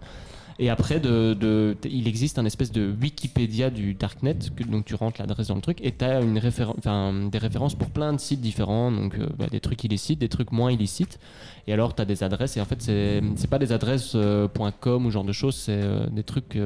[0.60, 4.94] Et après, de, de- il existe un espèce de Wikipédia du Darknet, que, donc tu
[4.94, 8.20] rentres l'adresse dans le truc, et tu as une référen- des références pour plein de
[8.20, 11.18] sites différents, donc euh, bah, des trucs illicites, des trucs moins illicites.
[11.66, 14.48] Et alors, tu as des adresses, et en fait, c'est pas des adresses euh,
[14.82, 16.60] .com ou genre de choses, c'est euh, des trucs.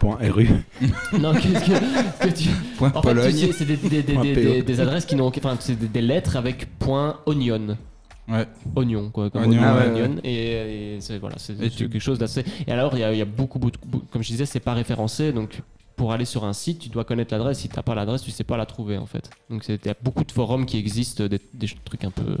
[0.00, 0.48] Point .ru.
[1.20, 2.48] non, qu'est-ce que, que tu.
[2.78, 3.32] Point en fait, tu Pologne.
[3.36, 5.28] sais, c'est des, des- des- des- adresses qui n'ont.
[5.28, 7.76] Enfin, c'est des, des lettres avec point .onion.
[8.30, 8.46] Ouais.
[8.76, 9.30] Oignon, quoi.
[9.30, 10.14] Comme Oignon, oignon, ouais, onion.
[10.16, 10.20] ouais.
[10.30, 12.44] Et, et c'est voilà, c'est tu- quelque chose d'assez.
[12.66, 13.78] Et alors, il y y a beaucoup, beaucoup,
[14.10, 15.62] comme je disais, c'est pas référencé, donc
[15.96, 17.58] pour aller sur un site, tu dois connaître l'adresse.
[17.58, 19.28] Si t'as pas l'adresse, tu sais pas la trouver en fait.
[19.50, 22.38] Donc il y a beaucoup de forums qui existent, des, des trucs un peu,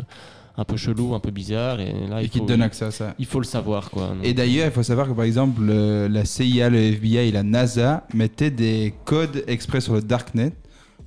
[0.56, 2.86] un peu chelous, un peu bizarres, et là Et il qui faut, te donnent accès
[2.86, 3.14] à ça.
[3.18, 4.08] Il faut le savoir, quoi.
[4.08, 7.32] Donc, Et d'ailleurs, il faut savoir que par exemple, le- la CIA, le FBI et
[7.32, 10.52] la NASA mettaient des codes exprès sur le Darknet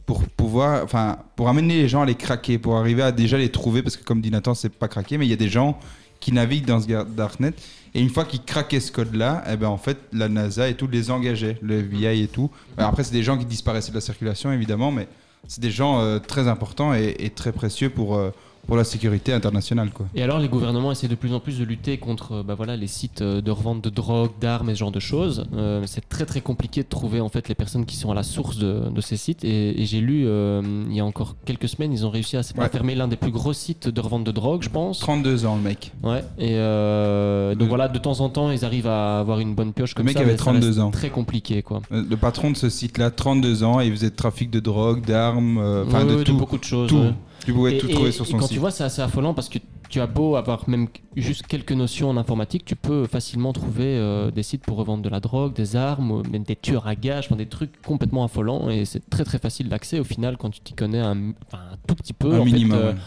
[0.06, 3.50] pour pouvoir, enfin, pour amener les gens à les craquer, pour arriver à déjà les
[3.50, 5.80] trouver, parce que comme dit Nathan, c'est pas craqué, mais il y a des gens
[6.20, 7.54] qui naviguent dans ce darknet,
[7.94, 10.88] et une fois qu'ils craquaient ce code-là, eh ben en fait, la NASA et tout
[10.88, 12.50] les engageait, le FBI et tout.
[12.78, 15.08] Après, c'est des gens qui disparaissaient de la circulation, évidemment, mais
[15.48, 18.32] c'est des gens euh, très importants et, et très précieux pour, euh,
[18.68, 20.06] pour la sécurité internationale, quoi.
[20.16, 22.76] Et alors, les gouvernements essaient de plus en plus de lutter contre euh, bah voilà,
[22.78, 25.46] les sites euh, de revente de drogue, d'armes et ce genre de choses.
[25.54, 28.24] Euh, c'est très très compliqué de trouver en fait les personnes qui sont à la
[28.24, 29.44] source de, de ces sites.
[29.44, 32.42] Et, et j'ai lu euh, il y a encore quelques semaines, ils ont réussi à,
[32.58, 32.70] Ouais.
[32.70, 35.00] fermer l'un des plus gros sites de revente de drogue, je pense.
[35.00, 35.92] 32 ans, le mec.
[36.04, 36.24] Ouais.
[36.38, 39.94] Et euh, donc voilà, de temps en temps, ils arrivent à avoir une bonne pioche
[39.94, 40.22] comme Le mec ça.
[40.24, 40.92] avait mais ça 32 reste ans.
[40.92, 41.82] Très compliqué quoi.
[41.92, 45.58] Le patron de ce site-là, 32 ans, et il faisait de trafic de drogue, d'armes,
[45.88, 46.38] enfin Ouais, de ouais, tout.
[46.38, 46.90] beaucoup de choses.
[46.90, 47.12] Tout.
[47.46, 48.54] Tu pouvais Et- tout et- trouver sur et son quand site.
[48.54, 52.10] tu vois, c'est assez affolant parce que tu as beau avoir même juste quelques notions
[52.10, 55.76] en informatique, tu peux facilement trouver euh, des sites pour revendre de la drogue, des
[55.76, 59.38] armes, même des tueurs à gages, enfin, des trucs complètement affolants et c'est très très
[59.40, 62.34] facile d'accès au final quand tu t'y connais un, enfin, un tout petit peu.
[62.34, 62.98] Un en fait, minimum, euh, ouais.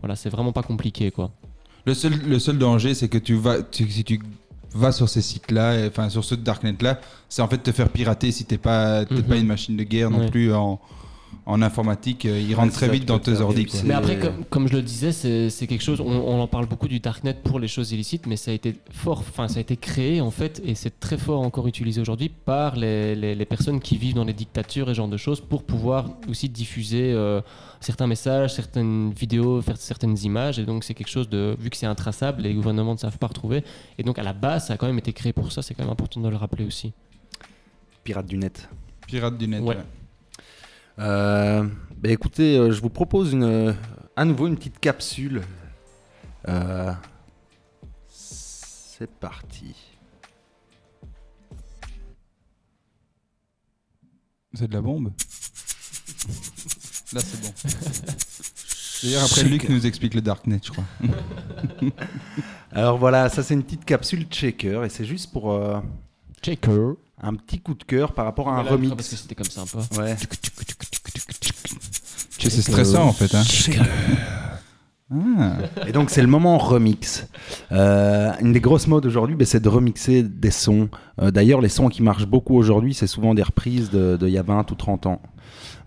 [0.00, 1.30] Voilà, c'est vraiment pas compliqué quoi.
[1.84, 4.20] Le seul, le seul danger, c'est que tu vas, tu- si tu
[4.74, 8.30] vas sur ces sites-là, et- enfin sur ce darknet-là, c'est en fait te faire pirater
[8.32, 9.22] si t'es pas, Mhm.
[9.24, 10.30] pas une machine de guerre non Ouais.
[10.30, 10.80] plus en,
[11.44, 12.24] en informatique.
[12.26, 13.66] euh, Ils rentrent très ça vite dans tes ordi.
[13.84, 16.00] Mais après, comme, comme je le disais, c'est c'est quelque chose.
[16.00, 18.76] On, on en parle beaucoup du darknet pour les choses illicites, mais ça a été
[18.90, 19.18] fort.
[19.20, 22.76] Enfin, ça a été créé en fait, et c'est très fort encore utilisé aujourd'hui par
[22.76, 25.64] les, les- les personnes qui vivent dans les dictatures et ce genre de choses pour
[25.64, 27.40] pouvoir aussi diffuser euh,
[27.80, 30.58] certains messages, certaines vidéos, faire certaines images.
[30.60, 31.56] Et donc, c'est quelque chose de.
[31.58, 33.64] Vu que c'est intraçable, les gouvernements ne savent pas retrouver.
[33.98, 35.62] Et donc, à la base, ça a quand même été créé pour ça.
[35.62, 36.92] C'est quand même important de le rappeler aussi.
[38.04, 38.68] Pirate du net.
[39.06, 39.60] Pirate du net.
[39.62, 39.76] Ouais.
[39.76, 39.82] ouais.
[40.98, 41.66] Euh,
[41.96, 43.72] bah écoutez, euh, je vous propose une, euh,
[44.16, 45.42] à nouveau une petite capsule.
[46.48, 46.92] Euh,
[48.08, 49.74] c'est parti.
[54.54, 55.12] C'est de la bombe?
[57.12, 57.52] Là, c'est bon.
[59.02, 60.84] D'ailleurs, après, Luc nous explique le darknet, je crois.
[62.72, 65.80] Alors voilà, ça c'est une petite capsule checker et c'est juste pour euh,
[66.40, 66.92] checker
[67.22, 68.94] un petit coup de cœur par rapport à un remix.
[68.94, 69.78] parce que c'était comme ça un peu.
[70.00, 70.16] Ouais.
[72.38, 73.34] Tu sais, c'est stressant en fait.
[73.34, 73.42] Hein.
[75.14, 75.58] Ah.
[75.86, 77.26] Et donc c'est le moment remix.
[77.70, 80.88] Euh, une des grosses modes aujourd'hui, ben, c'est de remixer des sons.
[81.20, 84.38] Euh, D'ailleurs, les sons qui marchent beaucoup aujourd'hui, c'est souvent des reprises de- d'il y
[84.38, 85.20] a 20 ou 30 ans.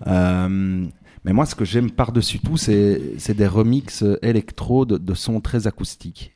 [0.05, 0.85] Euh,
[1.23, 5.41] mais moi, ce que j'aime par-dessus tout, c'est c'est des remixes électro de, de sons
[5.41, 6.34] très acoustiques.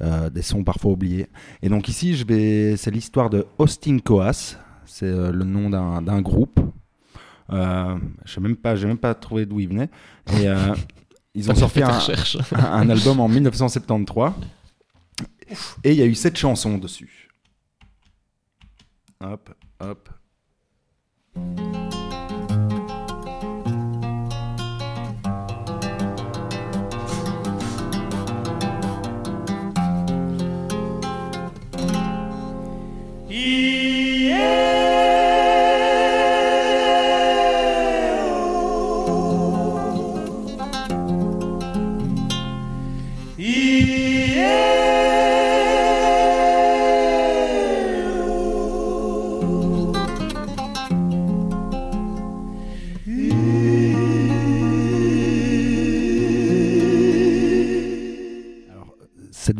[0.00, 1.28] Euh, des sons parfois oubliés.
[1.62, 4.56] Et donc ici, je vais, c'est l'histoire de Austin Coas.
[4.86, 6.58] C'est euh, le nom d'un d'un groupe.
[7.50, 9.88] Euh, je sais même pas, j'ai même pas trouvé d'où il venait.
[10.32, 10.46] Et
[11.34, 14.32] ils ont sorti un album en 1973.
[15.84, 17.28] Et il y a eu sept chansons dessus.
[19.20, 20.08] Hop, hop.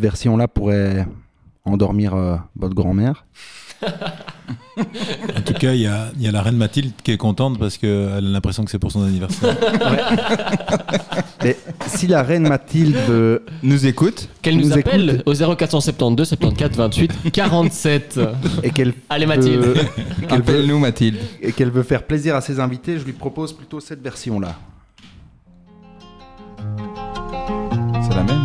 [0.09, 1.07] Version-là pourrait
[1.65, 3.25] endormir euh, votre grand-mère.
[3.83, 7.57] En tout cas, il y a, il y a la reine Mathilde qui est contente
[7.59, 9.55] parce qu'elle a l'impression que c'est pour son anniversaire.
[11.43, 16.77] Mais si la reine Mathilde euh, nous écoute, Qu'elle nous, écoute, appelle au 0472 74
[16.77, 18.19] 28 47.
[18.63, 19.73] et qu'elle Allez Mathilde.
[20.27, 21.17] qu'elle veut- Appelle-nous Mathilde.
[21.41, 24.55] et qu'elle veut faire plaisir à ses invités, je lui propose plutôt cette version-là.
[28.07, 28.43] C'est la même.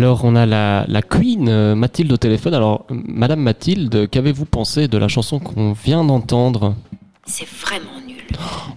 [0.00, 2.54] Alors, on a la, la Queen euh, Mathilde au téléphone.
[2.54, 6.74] Alors, euh, Madame Mathilde, qu'avez-vous pensé de la chanson qu'on vient d'entendre?
[7.26, 8.16] C'est vraiment nul.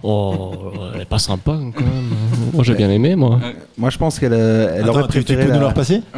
[0.02, 0.52] Oh,
[0.94, 2.10] elle est pas sympa quand même.
[2.52, 3.40] Moi, j'ai bien aimé, moi.
[3.78, 5.44] Moi, je pense qu'elle euh, elle Attends, aurait tu- tu préféré.
[5.44, 6.02] peux la- nous la repasser?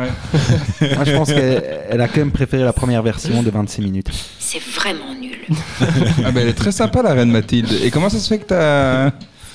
[0.81, 4.11] Moi, je pense qu'elle elle a quand même préféré la première version de 26 minutes.
[4.41, 5.37] C'est vraiment nul.
[6.25, 7.71] ah elle est très sympa la reine Mathilde.
[7.85, 9.13] Et comment ça se fait que t'as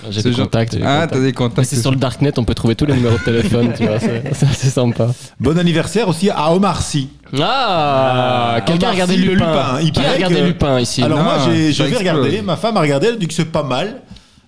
[0.10, 0.74] J'ai ce des genre- contacts.
[0.74, 1.14] j'ai des Ah contacts.
[1.14, 1.58] t'as des contacts.
[1.60, 3.98] Mais C'est sur le darknet, on peut trouver tous les numéros de téléphone, tu vois.
[4.00, 5.08] C'est sympa.
[5.40, 7.10] Bon anniversaire aussi à Omar Sy.
[7.40, 9.80] Ah, quelqu'un a regardé le Lupin.
[9.82, 11.04] Il Qui a regardé que- Lupin ici?
[11.04, 13.28] Alors Non, moi j'ai ça je vais regarder, ma femme a regardé, elle a dit
[13.28, 14.02] que c'est pas mal.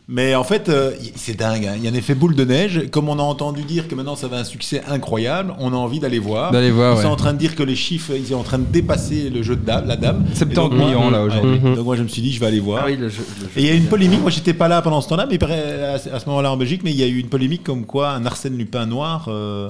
[0.09, 1.65] Mais en fait, euh, c'est dingue.
[1.65, 1.73] hein.
[1.77, 2.89] Il y a un effet boule de neige.
[2.91, 5.99] Comme on a entendu dire que maintenant ça va un succès incroyable, on a envie
[6.01, 6.51] d'aller voir.
[6.51, 8.59] D'aller voir, Ils sont en train de dire que les chiffres, ils sont en train
[8.59, 10.25] de dépasser le jeu de dame, la dame.
[10.33, 11.59] 70 Et donc, moi- millions, là, aujourd'hui.
[11.63, 11.75] Ouais.
[11.75, 12.81] Donc moi je me suis dit, je vais aller voir.
[12.83, 14.21] Ah oui, le jeu- le jeu Et il y a une polémique.
[14.21, 16.97] Moi j'étais pas là pendant ce temps-là, mais à ce moment-là en Belgique, mais il
[16.97, 19.27] y a eu une polémique comme quoi un Arsène Lupin noir.
[19.29, 19.69] euh,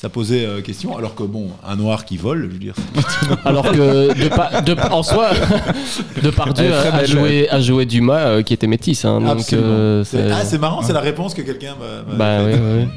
[0.00, 2.74] ça posait euh, question, alors que bon, un noir qui vole, je veux dire.
[3.44, 5.30] Alors que de pa- de en soi,
[6.22, 9.04] Depardieu a, joué, a joué Dumas euh, qui était métis.
[9.04, 12.44] Hein, donc, euh, C'est- ah, c'est marrant, c'est la réponse que quelqu'un m'a- m'a Bah
[12.46, 12.88] oui, oui.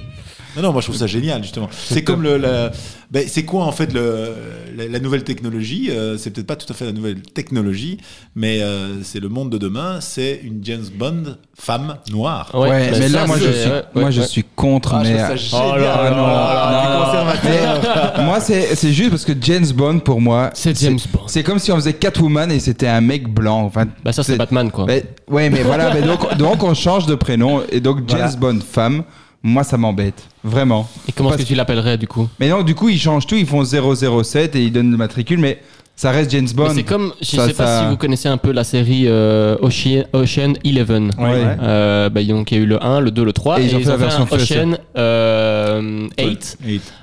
[0.56, 1.70] Non, non, moi je trouve ça génial justement.
[1.72, 2.72] C'est comme le, la-
[3.10, 4.34] ben, c'est quoi en fait le,
[4.76, 7.98] la, la nouvelle technologie euh, C'est peut-être pas tout à fait la nouvelle technologie,
[8.36, 10.00] mais euh, c'est le monde de demain.
[10.02, 12.50] C'est une James Bond femme noire.
[12.54, 14.94] Ouais, mais là, moi, je suis, moi, je suis contre.
[14.96, 18.14] Ah, mais Ah, Oh là là, conservateur.
[18.18, 21.24] Mais moi, c'est c'est juste parce que James Bond, pour moi, c'est James Bond.
[21.28, 23.62] C'est comme si on faisait Catwoman et c'était un mec blanc.
[23.64, 24.86] Enfin, bah ça, c'est Batman, quoi.
[24.86, 26.00] Ouais, mais voilà.
[26.02, 28.54] donc, donc, on change de prénom et donc James Voilà.
[28.54, 29.04] Bond femme.
[29.44, 30.24] Moi, ça m'embête.
[30.44, 30.88] Vraiment.
[31.08, 32.28] Et comment est-ce que tu l'appellerais du coup?
[32.40, 33.36] Mais non, du coup, ils changent tout.
[33.36, 35.60] Ils font 007 et ils donnent le matricule, mais
[35.96, 36.72] ça reste James Bond.
[36.76, 39.56] C'est comme, je Ça- sais pas ça- si vous connaissez un peu la série euh,
[39.62, 41.12] Ocean, Ocean Eleven.
[41.18, 41.44] Ouais.
[41.60, 43.60] Euh, bah, donc il y a eu le 1, le 2, le 3.
[43.60, 46.58] Et ils ont fait la version un Ocean euh, 8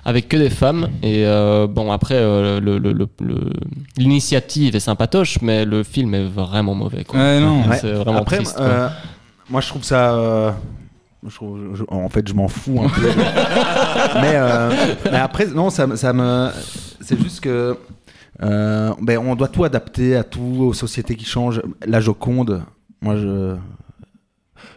[0.04, 0.88] avec que des femmes.
[1.02, 3.50] Et euh, bon, après, euh, le- le- le- le-
[3.96, 7.02] l'initiative est sympatoche, mais le film est vraiment mauvais.
[7.02, 7.18] Quoi.
[7.18, 7.62] Ouais, non.
[7.80, 8.56] C'est vraiment Après, triste.
[8.56, 8.64] quoi.
[8.64, 8.88] euh,
[9.50, 10.54] moi, je trouve ça.
[11.26, 13.08] Je trouve- je- en fait, je m'en fous un peu.
[14.20, 14.70] mais, euh,
[15.04, 16.48] mais après, non, ça, ça me.
[17.00, 17.76] C'est juste que.
[18.42, 21.60] euh, ben, on doit tout adapter à tout, aux sociétés qui changent.
[21.86, 22.62] La Joconde,
[23.02, 23.56] moi, je.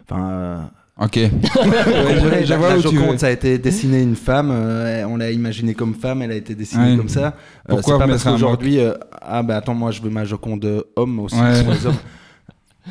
[0.08, 0.28] Enfin.
[0.30, 0.58] euh,
[1.00, 1.16] Ok.
[1.18, 5.94] je la- la Joconde, ça a été dessiné une femme, euh, on l'a imaginé comme
[5.94, 6.96] femme, elle a été dessinée Ouais.
[6.96, 7.34] comme ça.
[7.66, 8.78] Pourquoi c'est pas parce qu'aujourd'hui,
[9.22, 11.62] ah bah attends, moi je veux ma Joconde homme aussi Ouais.
[11.64, 11.94] pour les hommes.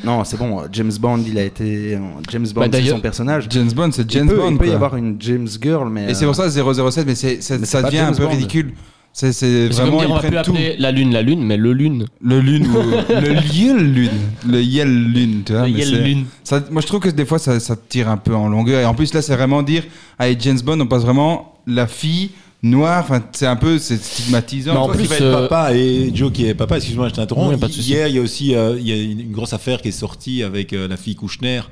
[0.04, 0.62] Non, c'est bon.
[0.72, 1.98] James Bond, il a été
[2.30, 3.46] James Bond, Bah, c'est son personnage.
[3.50, 6.10] James Bond, c'est Il James peut- Bond, Il peut y avoir une James Girl, mais
[6.10, 8.30] Et c'est pour euh, ça 007, mais, c'est, c'est- Mais ça devient un peu Bond.
[8.30, 8.72] ridicule.
[9.14, 11.58] C'est, c'est C'est comme vraiment dire, on va plus appeler la lune la lune, mais
[11.58, 12.06] le lune.
[12.22, 12.78] Le lune ou
[13.20, 14.10] le yel lune,
[14.48, 15.64] le yel lune, tu vois.
[15.64, 16.24] Le yel lune.
[16.44, 18.80] Ça, moi, je trouve que des fois, ça, ça tire un peu en longueur.
[18.80, 19.82] Et en plus, là, c'est vraiment dire,
[20.18, 22.30] avec James Bond, on passe vraiment la fille
[22.62, 23.02] noire.
[23.04, 24.72] Enfin, c'est un peu, c'est stigmatisant.
[24.72, 27.08] Mais en Toi qui plus, vas être euh, papa et Joe qui est papa, excuse-moi,
[27.08, 27.56] je t'interromps.
[27.60, 27.70] Oui.
[27.78, 29.92] Hier, il y a aussi euh, il y a une, une grosse affaire qui est
[29.92, 31.62] sortie avec euh, la fille Kouchner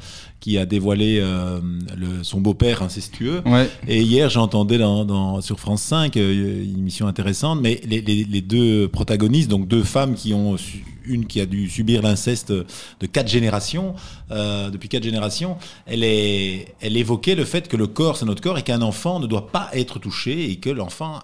[0.40, 1.60] qui a dévoilé euh,
[1.96, 3.42] le- son beau-père incestueux.
[3.44, 3.68] Ouais.
[3.86, 8.24] Et hier, j'entendais dans, dans- sur France 5 euh, une émission intéressante, mais les, les-
[8.24, 12.52] les deux protagonistes, donc deux femmes qui ont su- une qui a dû subir l'inceste
[12.52, 13.94] de quatre générations,
[14.30, 18.42] euh, depuis quatre générations, elle, est, elle évoquait le fait que le corps, c'est notre
[18.42, 21.18] corps, et qu'un enfant ne doit pas être touché, et que l'enfant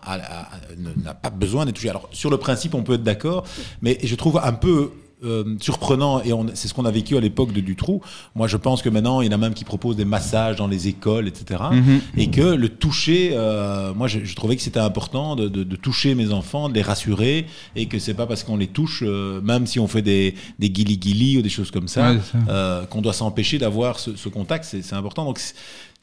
[1.05, 1.91] n'a pas besoin d'être touché.
[1.91, 3.45] Alors, sur le principe, on peut être d'accord,
[3.81, 4.91] mais je trouve un peu
[5.25, 8.01] euh, surprenant, et on- c'est ce qu'on a vécu à l'époque de Dutroux.
[8.35, 10.67] Moi, je pense que maintenant, il y en a même qui proposent des massages dans
[10.67, 11.63] les écoles, etc.
[11.73, 12.01] Mhm.
[12.19, 15.77] Et que le toucher, euh, moi, je, je trouvais que c'était important de, de- de
[15.77, 17.47] toucher mes enfants, de les rassurer,
[17.77, 20.69] et que c'est pas parce qu'on les touche, euh, même si on fait des, des
[20.71, 22.45] guili-guili ou des choses comme ça, Ouais, c'est ça.
[22.51, 24.65] euh, qu'on doit s'empêcher d'avoir ce, ce contact.
[24.65, 25.25] C'est important.
[25.25, 25.41] Donc,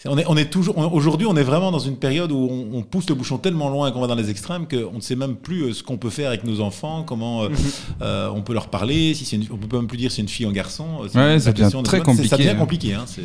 [0.05, 2.77] on est, on est toujours, on- aujourd'hui, on est vraiment dans une période où on,
[2.79, 5.35] on pousse le bouchon tellement loin qu'on va dans les extrêmes qu'on ne sait même
[5.35, 7.55] plus euh, ce qu'on peut faire avec nos enfants, comment euh, Mhm.
[8.01, 9.13] euh, on peut leur parler.
[9.13, 10.85] Si c'est une- on peut même plus dire si c'est une fille ou un garçon.
[11.09, 12.55] c'est Ouais, ça devient de- très compliqué, Ça devient hein.
[12.55, 12.93] compliqué.
[12.93, 13.21] hein, c'est-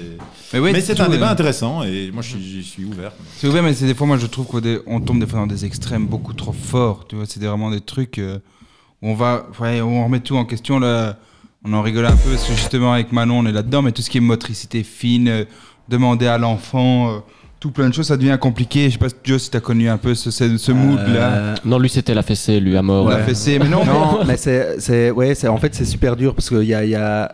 [0.53, 3.13] Mais ouais, mais c'est un débat euh, intéressant et moi, je suis, je suis ouvert.
[3.39, 5.65] C'est ouvert, mais c'est des fois, moi, je trouve qu'on tombe des fois dans des
[5.65, 7.07] extrêmes beaucoup trop forts.
[7.09, 10.79] Tu vois, c'est vraiment des trucs où on va, ouais, on remet tout en question.
[10.79, 11.19] Là,
[11.65, 14.01] on en rigole un peu parce que justement avec Manon, on est là-dedans, mais tout
[14.03, 15.45] ce qui est motricité fine, euh,
[15.89, 17.19] demander à l'enfant, euh,
[17.61, 18.85] tout plein de choses, ça devient compliqué.
[18.87, 21.55] Je sais pas, Joe, si t'as connu un peu ce, ce, ce mood-là.
[21.65, 23.09] Non, lui, c'était la fessée, lui, à mort.
[23.09, 26.35] La fessée, mais non, non, mais c'est, c'est, ouais, c'est, en fait, c'est super dur
[26.35, 27.33] parce qu'il y a, il y, a,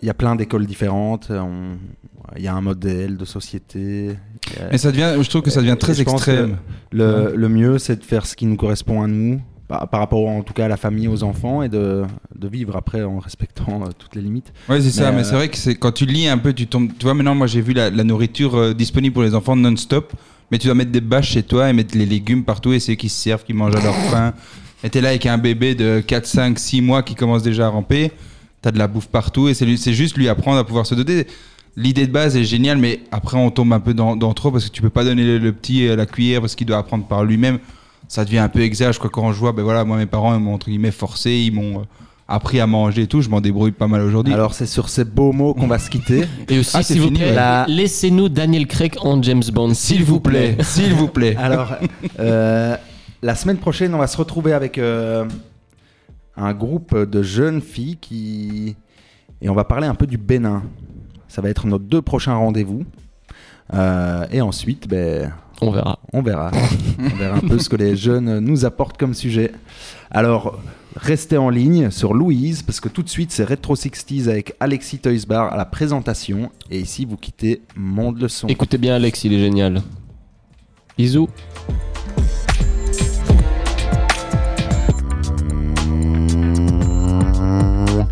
[0.00, 1.28] il y a plein d'écoles différentes.
[1.30, 1.76] on-
[2.36, 4.16] Il y a un modèle de société.
[4.70, 6.56] Mais ça devient- je trouve que ça devient très extrême.
[6.90, 7.32] Le, Ouais.
[7.36, 9.38] le mieux, c'est de faire ce qui nous correspond à nous,
[9.72, 12.02] par, par rapport en tout cas à la famille, aux enfants, et de,
[12.36, 14.52] de vivre après en respectant euh, toutes les limites.
[14.68, 16.66] Ouais, c'est ça, mais euh, c'est vrai que c'est quand tu lis un peu, tu
[16.66, 16.90] tombes.
[16.98, 20.12] Tu vois, maintenant, moi, j'ai vu la, la nourriture euh, disponible pour les enfants non-stop,
[20.50, 22.92] mais tu dois mettre des bâches chez toi et mettre les légumes partout, et c'est
[22.92, 24.34] eux qui se servent, qui mangent à leur faim.
[24.84, 27.68] Et t'es là avec un bébé de 4, 5, 6 mois qui commence déjà à
[27.70, 28.12] ramper,
[28.60, 31.26] t'as de la bouffe partout, et c'est juste lui apprendre à pouvoir se doter.
[31.76, 34.66] L'idée de base est géniale, mais après, on tombe un peu dans, dans trop parce
[34.66, 37.06] que tu peux pas donner le, le petit à la cuillère parce qu'il doit apprendre
[37.06, 37.58] par lui-même.
[38.12, 39.08] Ça devient un peu exagéré, quoi.
[39.08, 41.80] Quand je vois, ben voilà, moi, mes parents, ils m'ont entre guillemets forcé, ils m'ont
[41.80, 41.84] euh,
[42.28, 44.34] appris à manger et tout, je m'en débrouille pas mal aujourd'hui.
[44.34, 46.24] Alors, c'est sur ces beaux mots qu'on va se quitter.
[46.50, 47.32] Et aussi, Ah, c'est s'il vous fini, plaît.
[47.32, 50.58] La- laissez-nous Daniel Craig en James Bond, s'il vous plaît.
[50.60, 51.36] S'il vous plaît.
[51.38, 51.72] Alors,
[52.20, 52.76] euh,
[53.22, 55.24] la semaine prochaine, on va se retrouver avec euh,
[56.36, 58.76] un groupe de jeunes filles qui.
[59.40, 60.64] Et on va parler un peu du Bénin.
[61.28, 62.84] Ça va être nos deux prochains rendez-vous.
[63.72, 65.32] Euh, et ensuite, ben,
[65.62, 65.98] on verra.
[66.12, 66.50] On verra.
[66.98, 69.52] on verra un peu ce que les jeunes nous apportent comme sujet.
[70.10, 70.60] Alors,
[70.96, 74.98] restez en ligne sur Louise, parce que tout de suite, c'est Retro 60s avec Alexis
[74.98, 76.50] Toysbar à la présentation.
[76.70, 78.48] Et ici, vous quittez Monde le Son.
[78.48, 79.82] Écoutez bien Alex, il est génial.
[80.98, 81.28] Bisous.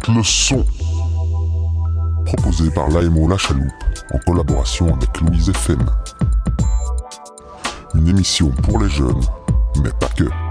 [0.08, 0.64] Le son.
[2.24, 3.70] Proposé par l'AMO La Chaloupe
[4.12, 5.84] en collaboration avec Louise FM.
[7.94, 9.20] Une émission pour les jeunes,
[9.82, 10.49] mais pas que.